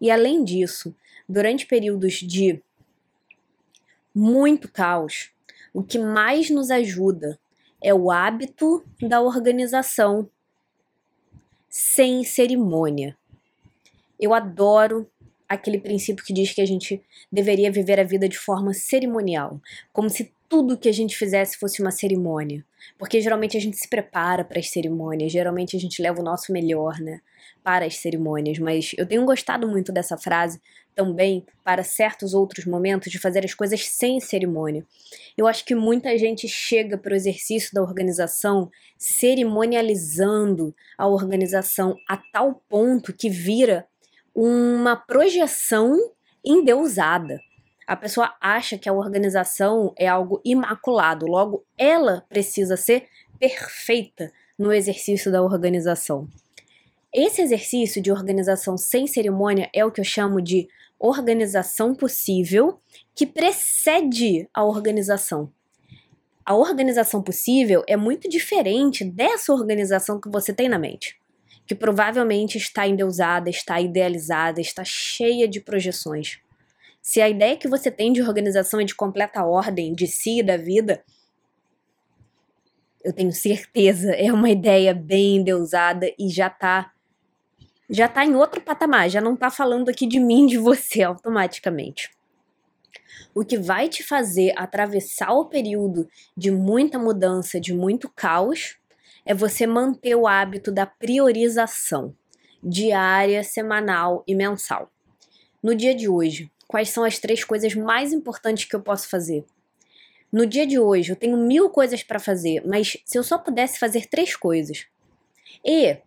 E 0.00 0.10
além 0.10 0.44
disso, 0.44 0.94
durante 1.28 1.66
períodos 1.66 2.14
de 2.14 2.62
muito 4.14 4.70
caos, 4.70 5.32
o 5.72 5.82
que 5.82 5.98
mais 5.98 6.50
nos 6.50 6.70
ajuda 6.70 7.38
é 7.82 7.94
o 7.94 8.10
hábito 8.10 8.84
da 9.00 9.20
organização 9.20 10.28
sem 11.68 12.24
cerimônia. 12.24 13.16
Eu 14.18 14.34
adoro 14.34 15.08
aquele 15.48 15.78
princípio 15.78 16.24
que 16.24 16.32
diz 16.32 16.52
que 16.52 16.60
a 16.60 16.66
gente 16.66 17.02
deveria 17.30 17.72
viver 17.72 17.98
a 17.98 18.04
vida 18.04 18.28
de 18.28 18.38
forma 18.38 18.72
cerimonial, 18.72 19.60
como 19.92 20.08
se 20.08 20.32
tudo 20.48 20.76
que 20.76 20.88
a 20.88 20.92
gente 20.92 21.16
fizesse 21.16 21.58
fosse 21.58 21.80
uma 21.80 21.90
cerimônia. 21.90 22.64
Porque 22.98 23.20
geralmente 23.20 23.56
a 23.56 23.60
gente 23.60 23.76
se 23.76 23.88
prepara 23.88 24.44
para 24.44 24.58
as 24.58 24.70
cerimônias, 24.70 25.32
geralmente 25.32 25.76
a 25.76 25.80
gente 25.80 26.02
leva 26.02 26.20
o 26.20 26.24
nosso 26.24 26.52
melhor, 26.52 26.98
né, 27.00 27.20
para 27.62 27.86
as 27.86 27.96
cerimônias, 27.96 28.58
mas 28.58 28.92
eu 28.96 29.06
tenho 29.06 29.24
gostado 29.24 29.68
muito 29.68 29.92
dessa 29.92 30.16
frase 30.16 30.60
também 30.94 31.46
para 31.64 31.82
certos 31.82 32.34
outros 32.34 32.66
momentos 32.66 33.10
de 33.10 33.18
fazer 33.18 33.44
as 33.44 33.54
coisas 33.54 33.86
sem 33.86 34.20
cerimônia. 34.20 34.84
Eu 35.36 35.46
acho 35.46 35.64
que 35.64 35.74
muita 35.74 36.16
gente 36.18 36.48
chega 36.48 36.98
para 36.98 37.12
o 37.12 37.16
exercício 37.16 37.72
da 37.72 37.82
organização 37.82 38.70
cerimonializando 38.98 40.74
a 40.98 41.06
organização 41.06 41.96
a 42.08 42.16
tal 42.16 42.62
ponto 42.68 43.12
que 43.12 43.30
vira 43.30 43.86
uma 44.34 44.96
projeção 44.96 45.96
endeusada. 46.44 47.40
A 47.86 47.96
pessoa 47.96 48.34
acha 48.40 48.78
que 48.78 48.88
a 48.88 48.92
organização 48.92 49.92
é 49.98 50.06
algo 50.06 50.40
imaculado, 50.44 51.26
logo 51.26 51.64
ela 51.76 52.24
precisa 52.28 52.76
ser 52.76 53.08
perfeita 53.38 54.30
no 54.58 54.72
exercício 54.72 55.32
da 55.32 55.42
organização. 55.42 56.28
Esse 57.12 57.42
exercício 57.42 58.00
de 58.00 58.12
organização 58.12 58.76
sem 58.76 59.06
cerimônia 59.06 59.68
é 59.74 59.84
o 59.84 59.90
que 59.90 60.00
eu 60.00 60.04
chamo 60.04 60.40
de 60.40 60.68
organização 60.98 61.94
possível 61.94 62.80
que 63.14 63.26
precede 63.26 64.48
a 64.54 64.64
organização. 64.64 65.50
A 66.44 66.54
organização 66.54 67.22
possível 67.22 67.82
é 67.86 67.96
muito 67.96 68.28
diferente 68.28 69.04
dessa 69.04 69.52
organização 69.52 70.20
que 70.20 70.30
você 70.30 70.52
tem 70.52 70.68
na 70.68 70.78
mente 70.78 71.20
que 71.70 71.74
provavelmente 71.76 72.58
está 72.58 72.84
endeusada, 72.84 73.48
está 73.48 73.80
idealizada, 73.80 74.60
está 74.60 74.82
cheia 74.84 75.46
de 75.46 75.60
projeções. 75.60 76.40
Se 77.00 77.22
a 77.22 77.28
ideia 77.28 77.56
que 77.56 77.68
você 77.68 77.92
tem 77.92 78.12
de 78.12 78.20
organização 78.20 78.80
é 78.80 78.84
de 78.84 78.92
completa 78.92 79.44
ordem 79.44 79.94
de 79.94 80.08
si 80.08 80.40
e 80.40 80.42
da 80.42 80.56
vida, 80.56 81.00
eu 83.04 83.12
tenho 83.12 83.30
certeza, 83.30 84.10
é 84.10 84.32
uma 84.32 84.50
ideia 84.50 84.92
bem 84.92 85.36
endeusada 85.36 86.12
e 86.18 86.28
já 86.28 86.48
está 86.48 86.90
já 87.90 88.06
tá 88.06 88.24
em 88.24 88.36
outro 88.36 88.60
patamar, 88.60 89.10
já 89.10 89.20
não 89.20 89.34
está 89.34 89.50
falando 89.50 89.88
aqui 89.88 90.06
de 90.06 90.20
mim, 90.20 90.46
de 90.46 90.56
você 90.56 91.02
automaticamente. 91.04 92.10
O 93.34 93.44
que 93.44 93.58
vai 93.58 93.88
te 93.88 94.02
fazer 94.02 94.52
atravessar 94.56 95.32
o 95.32 95.46
período 95.46 96.08
de 96.36 96.50
muita 96.50 96.98
mudança, 96.98 97.60
de 97.60 97.74
muito 97.74 98.08
caos, 98.08 98.78
é 99.24 99.34
você 99.34 99.66
manter 99.66 100.14
o 100.14 100.26
hábito 100.26 100.72
da 100.72 100.86
priorização 100.86 102.14
diária, 102.62 103.42
semanal 103.42 104.22
e 104.26 104.34
mensal. 104.34 104.90
No 105.62 105.74
dia 105.74 105.94
de 105.94 106.08
hoje, 106.08 106.50
quais 106.66 106.90
são 106.90 107.04
as 107.04 107.18
três 107.18 107.44
coisas 107.44 107.74
mais 107.74 108.12
importantes 108.12 108.64
que 108.64 108.74
eu 108.74 108.82
posso 108.82 109.08
fazer? 109.08 109.44
No 110.32 110.46
dia 110.46 110.66
de 110.66 110.78
hoje, 110.78 111.10
eu 111.10 111.16
tenho 111.16 111.36
mil 111.36 111.70
coisas 111.70 112.02
para 112.02 112.18
fazer, 112.18 112.62
mas 112.66 112.96
se 113.04 113.18
eu 113.18 113.22
só 113.22 113.38
pudesse 113.38 113.78
fazer 113.78 114.06
três 114.06 114.36
coisas. 114.36 114.86
E 115.64 115.98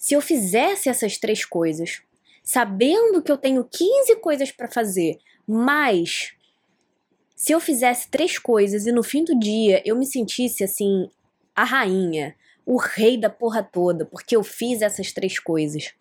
se 0.00 0.14
eu 0.14 0.22
fizesse 0.22 0.88
essas 0.88 1.18
três 1.18 1.44
coisas, 1.44 2.00
sabendo 2.42 3.22
que 3.22 3.30
eu 3.30 3.36
tenho 3.36 3.62
15 3.62 4.16
coisas 4.16 4.50
para 4.50 4.66
fazer, 4.66 5.18
mas 5.46 6.32
se 7.36 7.52
eu 7.52 7.60
fizesse 7.60 8.10
três 8.10 8.38
coisas 8.38 8.86
e 8.86 8.92
no 8.92 9.02
fim 9.02 9.22
do 9.22 9.38
dia 9.38 9.82
eu 9.84 9.94
me 9.94 10.06
sentisse 10.06 10.64
assim 10.64 11.10
a 11.54 11.64
rainha, 11.64 12.34
o 12.64 12.78
rei 12.78 13.18
da 13.18 13.28
porra 13.28 13.62
toda, 13.62 14.06
porque 14.06 14.34
eu 14.34 14.42
fiz 14.42 14.80
essas 14.80 15.12
três 15.12 15.38
coisas. 15.38 15.92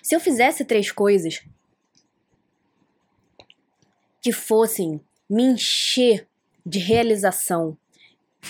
Se 0.00 0.14
eu 0.14 0.20
fizesse 0.20 0.64
três 0.64 0.92
coisas 0.92 1.42
que 4.22 4.30
fossem 4.30 5.00
me 5.28 5.42
encher 5.42 6.28
de 6.64 6.78
realização, 6.78 7.76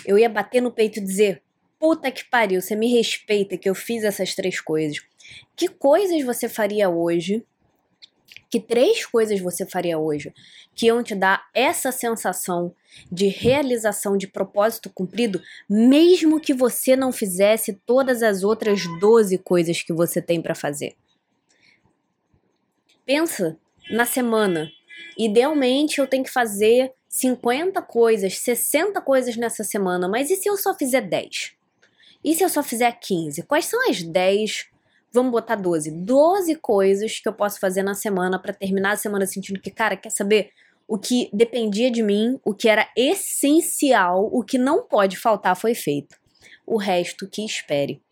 eu 0.05 0.19
ia 0.19 0.29
bater 0.29 0.61
no 0.61 0.71
peito 0.71 0.99
e 0.99 1.03
dizer: 1.03 1.43
puta 1.79 2.11
que 2.11 2.25
pariu, 2.25 2.61
você 2.61 2.75
me 2.75 2.93
respeita 2.93 3.57
que 3.57 3.69
eu 3.69 3.75
fiz 3.75 4.05
essas 4.05 4.35
três 4.35 4.61
coisas. 4.61 5.03
Que 5.55 5.69
coisas 5.69 6.25
você 6.25 6.49
faria 6.49 6.89
hoje 6.89 7.45
que 8.49 8.61
três 8.61 9.05
coisas 9.05 9.41
você 9.41 9.67
faria 9.67 9.99
hoje 9.99 10.33
que 10.75 10.87
iam 10.87 11.03
te 11.03 11.15
dar 11.15 11.47
essa 11.55 11.91
sensação 11.91 12.75
de 13.11 13.29
realização 13.29 14.17
de 14.17 14.27
propósito 14.27 14.91
cumprido, 14.91 15.43
mesmo 15.69 16.41
que 16.41 16.55
você 16.55 16.95
não 16.95 17.12
fizesse 17.12 17.75
todas 17.85 18.23
as 18.23 18.43
outras 18.43 18.83
12 19.01 19.39
coisas 19.39 19.83
que 19.83 19.93
você 19.93 20.21
tem 20.21 20.41
para 20.41 20.55
fazer. 20.55 20.95
Pensa 23.05 23.59
na 23.91 24.05
semana. 24.05 24.71
Idealmente 25.19 25.99
eu 25.99 26.07
tenho 26.07 26.25
que 26.25 26.33
fazer 26.33 26.93
50 27.09 27.81
coisas, 27.83 28.39
60 28.39 29.01
coisas 29.01 29.37
nessa 29.37 29.65
semana, 29.65 30.09
mas 30.09 30.31
e 30.31 30.37
se 30.37 30.49
eu 30.49 30.57
só 30.57 30.75
fizer 30.75 31.01
10? 31.01 31.56
E 32.27 32.35
se 32.35 32.43
eu 32.43 32.49
só 32.49 32.61
fizer 32.61 32.91
15? 32.91 33.45
Quais 33.45 33.67
são 33.67 33.89
as 33.89 34.03
10 34.03 34.67
Vamos 35.12 35.33
botar 35.33 35.55
12. 35.55 35.91
12 35.93 36.57
coisas 36.57 37.19
que 37.21 37.27
eu 37.27 37.33
posso 37.33 37.59
fazer 37.59 37.83
na 37.83 37.95
semana 37.95 38.39
para 38.39 38.53
terminar 38.53 38.93
a 38.93 38.97
semana 38.97 39.27
sentindo 39.27 39.59
que, 39.59 39.71
cara, 39.71 39.97
quer 39.97 40.11
saber? 40.11 40.51
O 40.87 40.99
que 40.99 41.31
dependia 41.33 41.91
de 41.91 42.03
mim, 42.03 42.39
o 42.45 42.53
que 42.53 42.69
era 42.69 42.87
essencial, 42.95 44.29
o 44.31 44.45
que 44.45 44.59
não 44.59 44.83
pode 44.87 45.17
faltar 45.17 45.57
foi 45.57 45.75
feito. 45.75 46.17
O 46.67 46.77
resto 46.77 47.27
que 47.27 47.43
espere. 47.43 48.03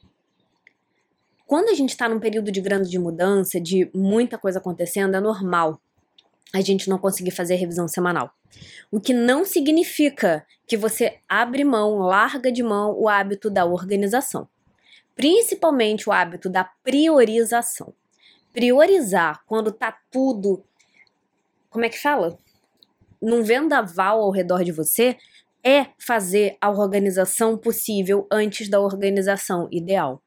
Quando 1.47 1.69
a 1.69 1.75
gente 1.75 1.91
está 1.91 2.09
num 2.09 2.19
período 2.19 2.51
de 2.51 2.63
grande 2.63 2.99
mudança, 2.99 3.61
de 3.61 3.91
muita 3.95 4.39
coisa 4.39 4.59
acontecendo, 4.59 5.15
é 5.15 5.21
normal 5.21 5.79
a 6.55 6.63
gente 6.63 6.89
não 6.89 6.99
conseguir 6.99 7.33
fazer 7.33 7.57
revisão 7.57 7.87
semanal. 7.87 8.31
O 8.91 9.01
que 9.01 9.13
não 9.13 9.45
significa 9.45 10.47
que 10.67 10.77
você 10.77 11.19
abre 11.29 11.65
mão, 11.65 11.99
larga 11.99 12.51
de 12.51 12.63
mão 12.63 12.95
o 12.99 13.09
hábito 13.09 13.51
da 13.51 13.65
organização 13.65 14.49
principalmente 15.15 16.09
o 16.09 16.13
hábito 16.13 16.49
da 16.49 16.65
priorização. 16.65 17.95
Priorizar 18.53 19.43
quando 19.47 19.73
tá 19.73 19.97
tudo, 20.11 20.65
como 21.71 21.85
é 21.85 21.89
que 21.89 22.01
fala? 22.01 22.39
Num 23.21 23.43
vendaval 23.43 24.21
ao 24.21 24.31
redor 24.31 24.63
de 24.63 24.73
você, 24.73 25.17
é 25.63 25.87
fazer 25.99 26.57
a 26.61 26.71
organização 26.71 27.57
possível 27.57 28.27
antes 28.31 28.69
da 28.69 28.81
organização 28.81 29.67
ideal. 29.73 30.23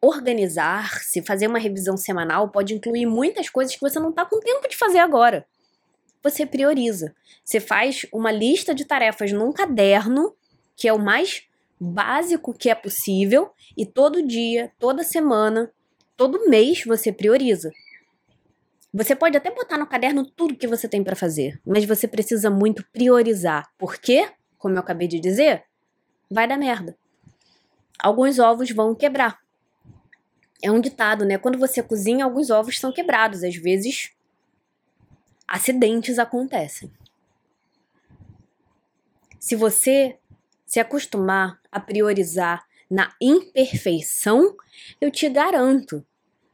Organizar-se, 0.00 1.22
fazer 1.22 1.48
uma 1.48 1.58
revisão 1.58 1.96
semanal 1.96 2.48
pode 2.50 2.74
incluir 2.74 3.06
muitas 3.06 3.50
coisas 3.50 3.74
que 3.74 3.80
você 3.80 3.98
não 3.98 4.10
está 4.10 4.24
com 4.24 4.38
tempo 4.38 4.68
de 4.68 4.76
fazer 4.76 4.98
agora. 4.98 5.46
Você 6.26 6.44
prioriza. 6.44 7.14
Você 7.44 7.60
faz 7.60 8.04
uma 8.12 8.32
lista 8.32 8.74
de 8.74 8.84
tarefas 8.84 9.30
num 9.30 9.52
caderno, 9.52 10.34
que 10.74 10.88
é 10.88 10.92
o 10.92 10.98
mais 10.98 11.44
básico 11.78 12.52
que 12.52 12.68
é 12.68 12.74
possível 12.74 13.52
e 13.76 13.86
todo 13.86 14.26
dia, 14.26 14.72
toda 14.76 15.04
semana, 15.04 15.70
todo 16.16 16.50
mês 16.50 16.82
você 16.84 17.12
prioriza. 17.12 17.70
Você 18.92 19.14
pode 19.14 19.36
até 19.36 19.52
botar 19.52 19.78
no 19.78 19.86
caderno 19.86 20.26
tudo 20.26 20.56
que 20.56 20.66
você 20.66 20.88
tem 20.88 21.04
para 21.04 21.14
fazer, 21.14 21.60
mas 21.64 21.84
você 21.84 22.08
precisa 22.08 22.50
muito 22.50 22.84
priorizar. 22.92 23.70
Por 23.78 23.96
quê? 23.96 24.28
Como 24.58 24.74
eu 24.74 24.80
acabei 24.80 25.06
de 25.06 25.20
dizer, 25.20 25.62
vai 26.28 26.48
dar 26.48 26.58
merda. 26.58 26.98
Alguns 28.00 28.40
ovos 28.40 28.72
vão 28.72 28.96
quebrar. 28.96 29.38
É 30.60 30.72
um 30.72 30.80
ditado, 30.80 31.24
né? 31.24 31.38
Quando 31.38 31.56
você 31.56 31.84
cozinha, 31.84 32.24
alguns 32.24 32.50
ovos 32.50 32.80
são 32.80 32.92
quebrados. 32.92 33.44
Às 33.44 33.54
vezes, 33.54 34.15
acidentes 35.46 36.18
acontecem. 36.18 36.90
Se 39.38 39.54
você 39.54 40.18
se 40.64 40.80
acostumar 40.80 41.60
a 41.70 41.78
priorizar 41.78 42.66
na 42.90 43.12
imperfeição, 43.20 44.56
eu 45.00 45.10
te 45.10 45.28
garanto, 45.28 46.04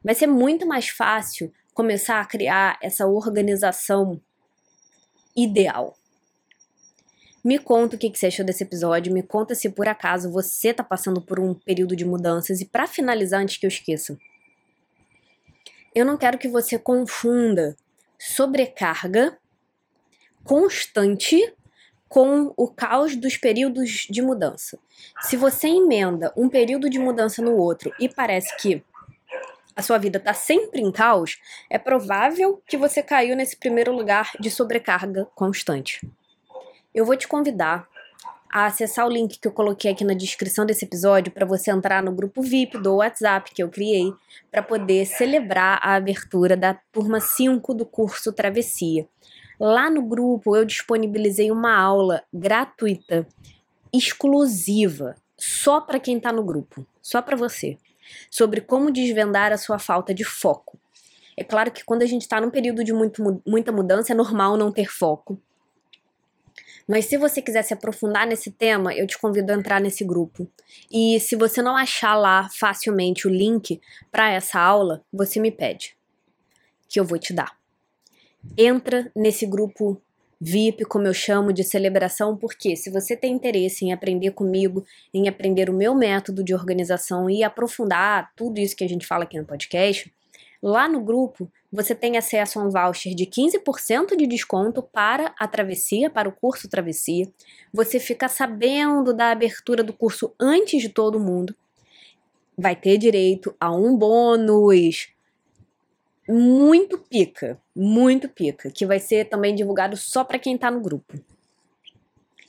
vai 0.03 0.15
ser 0.15 0.27
muito 0.27 0.67
mais 0.67 0.89
fácil 0.89 1.53
começar 1.73 2.21
a 2.21 2.27
criar 2.27 2.79
essa 2.83 3.07
organização 3.07 4.21
ideal. 5.35 5.97
Me 7.45 7.59
conta 7.59 7.97
o 7.97 7.99
que 7.99 8.11
você 8.15 8.27
achou 8.27 8.45
desse 8.45 8.63
episódio, 8.63 9.13
me 9.13 9.23
conta 9.23 9.55
se 9.55 9.69
por 9.69 9.89
acaso 9.89 10.31
você 10.31 10.69
está 10.69 10.85
passando 10.85 11.21
por 11.21 11.41
um 11.41 11.55
período 11.55 11.97
de 11.97 12.05
mudanças 12.05 12.61
e 12.61 12.67
para 12.67 12.87
finalizar 12.87 13.41
antes 13.41 13.57
que 13.57 13.67
eu 13.67 13.69
esqueça. 13.69 14.17
Eu 15.95 16.07
não 16.07 16.17
quero 16.17 16.39
que 16.39 16.49
você 16.49 16.79
confunda 16.79 17.77
sobrecarga 18.23 19.37
constante 20.45 21.53
com 22.09 22.55
o 22.57 22.69
caos 22.69 23.17
dos 23.17 23.37
períodos 23.37 24.07
de 24.09 24.23
mudança. 24.23 24.79
Se 25.23 25.37
você 25.37 25.67
emenda 25.67 26.33
um 26.37 26.49
período 26.49 26.89
de 26.89 27.01
mudança 27.01 27.43
no 27.43 27.57
outro 27.57 27.93
e 27.99 28.09
parece 28.09 28.57
que 28.59 28.85
a 29.75 29.83
sua 29.83 29.99
vida 29.99 30.19
está 30.19 30.33
sempre 30.33 30.81
em 30.81 30.93
caos, 30.93 31.41
é 31.69 31.79
provável 31.79 32.63
que 32.65 32.77
você 32.77 33.03
caiu 33.03 33.35
nesse 33.35 33.57
primeiro 33.57 33.93
lugar 33.93 34.31
de 34.39 34.53
sobrecarga 34.53 35.27
constante. 35.35 36.07
Eu 36.95 37.05
vou 37.05 37.17
te 37.17 37.27
convidar 37.27 37.89
a 38.53 38.67
acessar 38.67 39.07
o 39.07 39.11
link 39.11 39.39
que 39.39 39.49
eu 39.49 39.53
coloquei 39.53 39.91
aqui 39.91 40.05
na 40.05 40.13
descrição 40.13 40.67
desse 40.67 40.85
episódio 40.85 41.33
para 41.33 41.47
você 41.47 41.71
entrar 41.71 42.03
no 42.03 42.13
grupo 42.13 42.43
VIP 42.43 42.77
do 42.77 42.97
WhatsApp 42.97 43.51
que 43.55 43.63
eu 43.63 43.71
criei 43.71 44.13
para 44.51 44.63
poder 44.63 45.07
celebrar 45.07 45.81
a 45.83 45.95
abertura 45.95 46.55
da 46.55 46.75
turma 46.93 47.19
5 47.19 47.73
do 47.73 47.87
curso 47.87 48.31
Travessia. 48.31 49.09
Lá 49.59 49.89
no 49.89 50.03
grupo 50.03 50.55
eu 50.55 50.67
disponibilizei 50.67 51.51
uma 51.51 51.75
aula 51.75 52.23
gratuita, 52.33 53.27
exclusiva, 53.91 55.15
só 55.39 55.81
para 55.81 55.99
quem 55.99 56.19
está 56.19 56.31
no 56.31 56.45
grupo, 56.45 56.87
só 57.01 57.23
para 57.23 57.37
você, 57.37 57.79
sobre 58.31 58.61
como 58.61 58.91
desvendar 58.91 59.51
a 59.51 59.57
sua 59.57 59.79
falta 59.79 60.13
de 60.13 60.25
foco. 60.25 60.79
É 61.35 61.43
claro 61.43 61.71
que 61.71 61.85
quando 61.85 62.03
a 62.03 62.07
gente 62.07 62.23
está 62.23 62.39
num 62.39 62.51
período 62.51 62.85
de 62.85 62.93
muito, 62.93 63.41
muita 63.47 63.73
mudança, 63.73 64.13
é 64.13 64.15
normal 64.15 64.59
não 64.59 64.71
ter 64.71 64.91
foco. 64.91 65.41
Mas 66.89 67.07
se 67.07 67.17
você 67.17 67.41
quiser 67.41 67.63
se 67.63 67.75
aprofundar 67.75 68.27
nesse 68.27 68.51
tema, 68.51 68.95
eu 68.95 69.07
te 69.07 69.19
convido 69.19 69.53
a 69.53 69.55
entrar 69.55 69.81
nesse 69.81 70.05
grupo. 70.05 70.49
E 70.91 71.19
se 71.21 71.37
você 71.37 71.63
não 71.63 71.77
achar 71.77 72.15
lá 72.15 72.49
facilmente 72.59 73.27
o 73.27 73.31
link 73.31 73.81
para 74.11 74.31
essa 74.31 74.61
aula, 74.61 75.05
você 75.13 75.41
me 75.41 75.51
pede, 75.51 75.97
que 76.89 76.99
eu 76.99 77.05
vou 77.05 77.19
te 77.19 77.33
dar. 77.33 77.57
Entra 78.57 79.11
nesse 79.15 79.47
grupo 79.47 80.01
VIP, 80.41 80.85
como 80.85 81.07
eu 81.07 81.15
chamo, 81.15 81.53
de 81.53 81.63
celebração, 81.63 82.37
porque 82.37 82.75
se 82.75 82.91
você 82.91 83.17
tem 83.17 83.33
interesse 83.33 83.85
em 83.85 83.93
aprender 83.93 84.33
comigo, 84.33 84.85
em 85.15 85.29
aprender 85.29 85.71
o 85.71 85.73
meu 85.73 85.95
método 85.95 86.43
de 86.43 86.53
organização 86.53 87.31
e 87.31 87.45
aprofundar 87.45 88.33
tudo 88.35 88.59
isso 88.59 88.75
que 88.75 88.83
a 88.83 88.89
gente 88.89 89.07
fala 89.07 89.23
aqui 89.23 89.39
no 89.39 89.47
podcast, 89.47 90.13
Lá 90.63 90.89
no 90.89 91.01
grupo, 91.01 91.51
você 91.73 91.93
tem 91.93 92.17
acesso 92.17 92.61
a 92.61 92.63
um 92.63 92.71
voucher 92.71 93.17
de 93.17 93.27
15% 93.27 94.17
de 94.17 94.27
desconto 94.29 94.81
para 94.81 95.35
a 95.37 95.49
travessia, 95.49 96.09
para 96.09 96.29
o 96.29 96.33
curso 96.33 96.69
Travessia. 96.69 97.29
Você 97.73 97.99
fica 97.99 98.29
sabendo 98.29 99.13
da 99.13 99.33
abertura 99.33 99.83
do 99.83 99.93
curso 99.93 100.33
antes 100.39 100.81
de 100.81 100.89
todo 100.89 101.19
mundo. 101.19 101.53
Vai 102.57 102.77
ter 102.77 102.97
direito 102.97 103.57
a 103.59 103.75
um 103.75 103.97
bônus 103.97 105.09
muito 106.29 106.97
pica, 106.97 107.61
muito 107.75 108.29
pica, 108.29 108.71
que 108.71 108.87
vai 108.87 109.01
ser 109.01 109.29
também 109.29 109.55
divulgado 109.55 109.97
só 109.97 110.23
para 110.23 110.39
quem 110.39 110.55
está 110.55 110.71
no 110.71 110.81
grupo. 110.81 111.19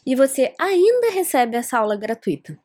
E 0.05 0.15
você 0.15 0.53
ainda 0.59 1.09
recebe 1.11 1.55
essa 1.55 1.79
aula 1.79 1.95
gratuita. 1.95 2.59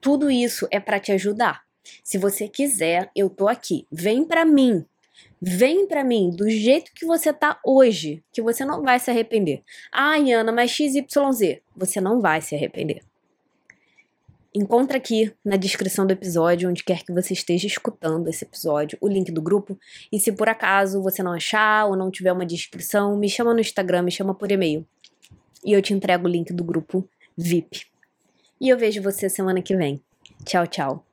Tudo 0.00 0.30
isso 0.30 0.68
é 0.70 0.78
para 0.78 1.00
te 1.00 1.10
ajudar. 1.10 1.62
Se 2.04 2.18
você 2.18 2.48
quiser, 2.48 3.10
eu 3.16 3.28
tô 3.28 3.48
aqui. 3.48 3.86
Vem 3.90 4.24
para 4.24 4.44
mim, 4.44 4.84
Vem 5.44 5.88
para 5.88 6.04
mim 6.04 6.30
do 6.30 6.48
jeito 6.48 6.92
que 6.94 7.04
você 7.04 7.32
tá 7.32 7.58
hoje, 7.66 8.22
que 8.32 8.40
você 8.40 8.64
não 8.64 8.80
vai 8.80 9.00
se 9.00 9.10
arrepender. 9.10 9.64
Ai, 9.90 10.30
Ana, 10.30 10.52
mas 10.52 10.70
XYZ, 10.70 11.58
você 11.76 12.00
não 12.00 12.20
vai 12.20 12.40
se 12.40 12.54
arrepender. 12.54 13.02
Encontra 14.54 14.98
aqui 14.98 15.34
na 15.44 15.56
descrição 15.56 16.06
do 16.06 16.12
episódio, 16.12 16.70
onde 16.70 16.84
quer 16.84 17.02
que 17.02 17.12
você 17.12 17.32
esteja 17.32 17.66
escutando 17.66 18.28
esse 18.28 18.44
episódio, 18.44 18.96
o 19.00 19.08
link 19.08 19.32
do 19.32 19.42
grupo. 19.42 19.76
E 20.12 20.20
se 20.20 20.30
por 20.30 20.48
acaso 20.48 21.02
você 21.02 21.24
não 21.24 21.32
achar 21.32 21.86
ou 21.86 21.96
não 21.96 22.08
tiver 22.08 22.30
uma 22.30 22.46
descrição, 22.46 23.16
me 23.16 23.28
chama 23.28 23.52
no 23.52 23.60
Instagram, 23.60 24.02
me 24.02 24.12
chama 24.12 24.36
por 24.36 24.52
e-mail. 24.52 24.86
E 25.64 25.72
eu 25.72 25.82
te 25.82 25.92
entrego 25.92 26.28
o 26.28 26.30
link 26.30 26.52
do 26.52 26.62
grupo 26.62 27.08
VIP. 27.36 27.86
E 28.60 28.68
eu 28.68 28.78
vejo 28.78 29.02
você 29.02 29.28
semana 29.28 29.60
que 29.60 29.74
vem. 29.74 30.00
Tchau, 30.44 30.68
tchau. 30.68 31.11